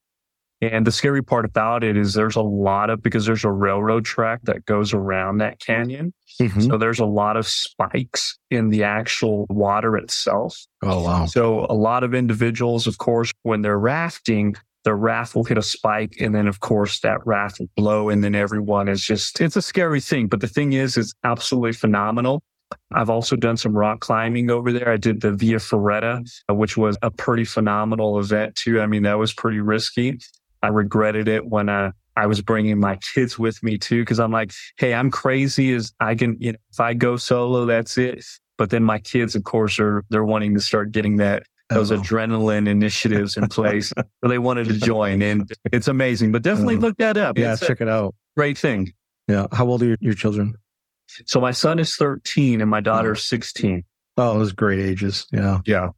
And 0.62 0.86
the 0.86 0.92
scary 0.92 1.24
part 1.24 1.46
about 1.46 1.84
it 1.84 1.98
is 1.98 2.14
there's 2.14 2.36
a 2.36 2.42
lot 2.42 2.92
of, 2.92 3.02
because 3.02 3.26
there's 3.26 3.44
a 3.44 3.52
railroad 3.52 4.06
track 4.06 4.42
that 4.44 4.64
goes 4.66 4.94
around 4.94 5.40
that 5.40 5.60
canyon. 5.60 6.14
Mm-hmm. 6.40 6.62
So 6.62 6.78
there's 6.78 7.00
a 7.00 7.06
lot 7.06 7.36
of 7.36 7.48
spikes 7.48 8.38
in 8.52 8.70
the 8.70 8.84
actual 8.84 9.48
water 9.50 9.98
itself. 9.98 10.56
Oh, 10.84 11.04
wow. 11.04 11.26
So 11.26 11.66
a 11.68 11.74
lot 11.74 12.04
of 12.04 12.14
individuals, 12.14 12.86
of 12.86 13.00
course, 13.00 13.32
when 13.42 13.64
they're 13.64 13.80
rafting, 13.80 14.56
the 14.84 14.94
raft 14.94 15.34
will 15.34 15.44
hit 15.44 15.58
a 15.58 15.64
spike. 15.64 16.18
And 16.20 16.36
then, 16.36 16.48
of 16.48 16.60
course, 16.60 17.00
that 17.00 17.26
raft 17.26 17.60
will 17.60 17.70
blow. 17.76 18.10
And 18.10 18.24
then 18.24 18.36
everyone 18.36 18.88
is 18.88 19.04
just, 19.04 19.42
it's 19.42 19.56
a 19.56 19.62
scary 19.64 20.00
thing. 20.00 20.28
But 20.28 20.42
the 20.42 20.48
thing 20.48 20.74
is, 20.74 20.96
it's 20.96 21.14
absolutely 21.24 21.74
phenomenal. 21.74 22.44
I've 22.94 23.10
also 23.10 23.36
done 23.36 23.58
some 23.58 23.76
rock 23.76 24.00
climbing 24.00 24.50
over 24.50 24.72
there. 24.72 24.90
I 24.90 24.98
did 24.98 25.22
the 25.22 25.34
Via 25.34 25.58
Ferrata, 25.58 26.24
which 26.50 26.78
was 26.78 26.98
a 27.02 27.12
pretty 27.12 27.46
phenomenal 27.46 28.20
event 28.20 28.56
too. 28.56 28.80
I 28.80 28.86
mean, 28.86 29.04
that 29.04 29.18
was 29.18 29.34
pretty 29.34 29.60
risky. 29.60 30.20
I 30.62 30.68
regretted 30.68 31.28
it 31.28 31.46
when 31.46 31.70
uh, 31.70 31.92
I 32.16 32.28
was 32.28 32.42
bringing 32.42 32.80
my 32.80 32.98
kids 33.14 33.40
with 33.40 33.62
me 33.64 33.78
too, 33.78 34.02
because 34.02 34.20
I'm 34.20 34.32
like, 34.32 34.52
hey, 34.78 34.94
I'm 34.94 35.12
crazy 35.12 35.74
as 35.74 35.94
I 36.00 36.16
can, 36.16 36.38
you 36.40 36.54
know, 36.54 36.58
if 36.72 36.80
I 36.80 36.94
go 36.94 37.18
solo, 37.18 37.66
that's 37.66 37.98
it. 37.98 38.24
But 38.58 38.70
then 38.70 38.84
my 38.84 39.00
kids, 39.00 39.36
of 39.36 39.44
course, 39.44 39.80
are 39.80 40.04
they're 40.10 40.26
wanting 40.26 40.54
to 40.54 40.60
start 40.60 40.92
getting 40.92 41.18
that 41.18 41.44
those 41.70 41.92
oh. 41.92 41.98
adrenaline 41.98 42.68
initiatives 42.68 43.38
in 43.38 43.48
place. 43.48 43.94
so 43.98 44.28
they 44.28 44.38
wanted 44.38 44.68
to 44.68 44.74
join, 44.74 45.22
and 45.22 45.50
it's 45.72 45.88
amazing. 45.88 46.32
But 46.32 46.44
definitely 46.44 46.76
uh-huh. 46.76 46.88
look 46.88 46.98
that 46.98 47.18
up. 47.18 47.38
Yeah, 47.38 47.54
it's 47.54 47.66
check 47.66 47.82
it 47.82 47.88
out. 47.88 48.14
Great 48.36 48.58
thing. 48.58 48.94
Yeah. 49.28 49.48
How 49.52 49.68
old 49.68 49.82
are 49.82 49.88
your, 49.88 49.98
your 50.02 50.14
children? 50.14 50.56
So 51.26 51.40
my 51.40 51.52
son 51.52 51.80
is 51.80 51.96
13 51.96 52.62
and 52.62 52.70
my 52.70 52.82
daughter 52.82 53.14
is 53.14 53.24
16. 53.28 53.84
Oh, 54.18 54.40
those 54.40 54.52
great 54.52 54.80
ages. 54.80 55.28
Yeah. 55.32 55.60
Yeah. 55.66 55.90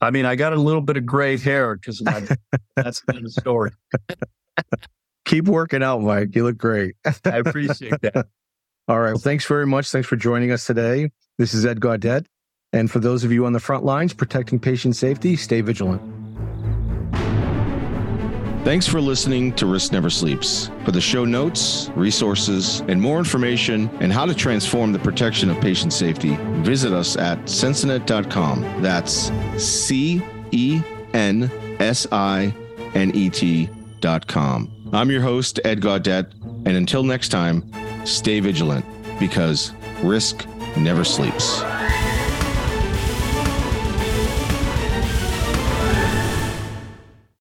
I 0.00 0.10
mean, 0.10 0.24
I 0.24 0.34
got 0.34 0.52
a 0.52 0.56
little 0.56 0.80
bit 0.80 0.96
of 0.96 1.04
gray 1.04 1.36
hair 1.36 1.76
because 1.76 2.00
that's 2.76 3.02
the 3.06 3.28
story. 3.28 3.72
Keep 5.26 5.46
working 5.46 5.82
out, 5.82 6.00
Mike. 6.00 6.34
You 6.34 6.44
look 6.44 6.56
great. 6.56 6.94
I 7.24 7.36
appreciate 7.38 8.00
that. 8.00 8.26
All 8.88 8.98
right. 8.98 9.12
Well, 9.12 9.18
thanks 9.18 9.44
very 9.44 9.66
much. 9.66 9.90
Thanks 9.90 10.08
for 10.08 10.16
joining 10.16 10.50
us 10.50 10.66
today. 10.66 11.10
This 11.38 11.54
is 11.54 11.64
Ed 11.64 11.80
Gaudet. 11.80 12.26
And 12.72 12.90
for 12.90 12.98
those 12.98 13.24
of 13.24 13.32
you 13.32 13.46
on 13.46 13.52
the 13.52 13.60
front 13.60 13.84
lines 13.84 14.12
protecting 14.12 14.58
patient 14.58 14.96
safety, 14.96 15.36
stay 15.36 15.60
vigilant. 15.60 16.19
Thanks 18.62 18.86
for 18.86 19.00
listening 19.00 19.54
to 19.54 19.64
Risk 19.64 19.90
Never 19.90 20.10
Sleeps. 20.10 20.70
For 20.84 20.92
the 20.92 21.00
show 21.00 21.24
notes, 21.24 21.90
resources, 21.96 22.80
and 22.88 23.00
more 23.00 23.18
information 23.18 23.88
and 24.00 24.12
how 24.12 24.26
to 24.26 24.34
transform 24.34 24.92
the 24.92 24.98
protection 24.98 25.48
of 25.48 25.58
patient 25.62 25.94
safety, 25.94 26.36
visit 26.62 26.92
us 26.92 27.16
at 27.16 27.38
censinet.com. 27.44 28.82
That's 28.82 29.32
C 29.56 30.22
E 30.50 30.82
N 31.14 31.50
S 31.80 32.06
I 32.12 32.54
N 32.94 33.10
E 33.14 33.30
T.com. 33.30 34.90
I'm 34.92 35.10
your 35.10 35.22
host, 35.22 35.58
Ed 35.64 35.80
Gaudet, 35.80 36.30
and 36.42 36.76
until 36.76 37.02
next 37.02 37.30
time, 37.30 37.64
stay 38.04 38.40
vigilant 38.40 38.84
because 39.18 39.72
risk 40.02 40.46
never 40.76 41.02
sleeps. 41.02 41.62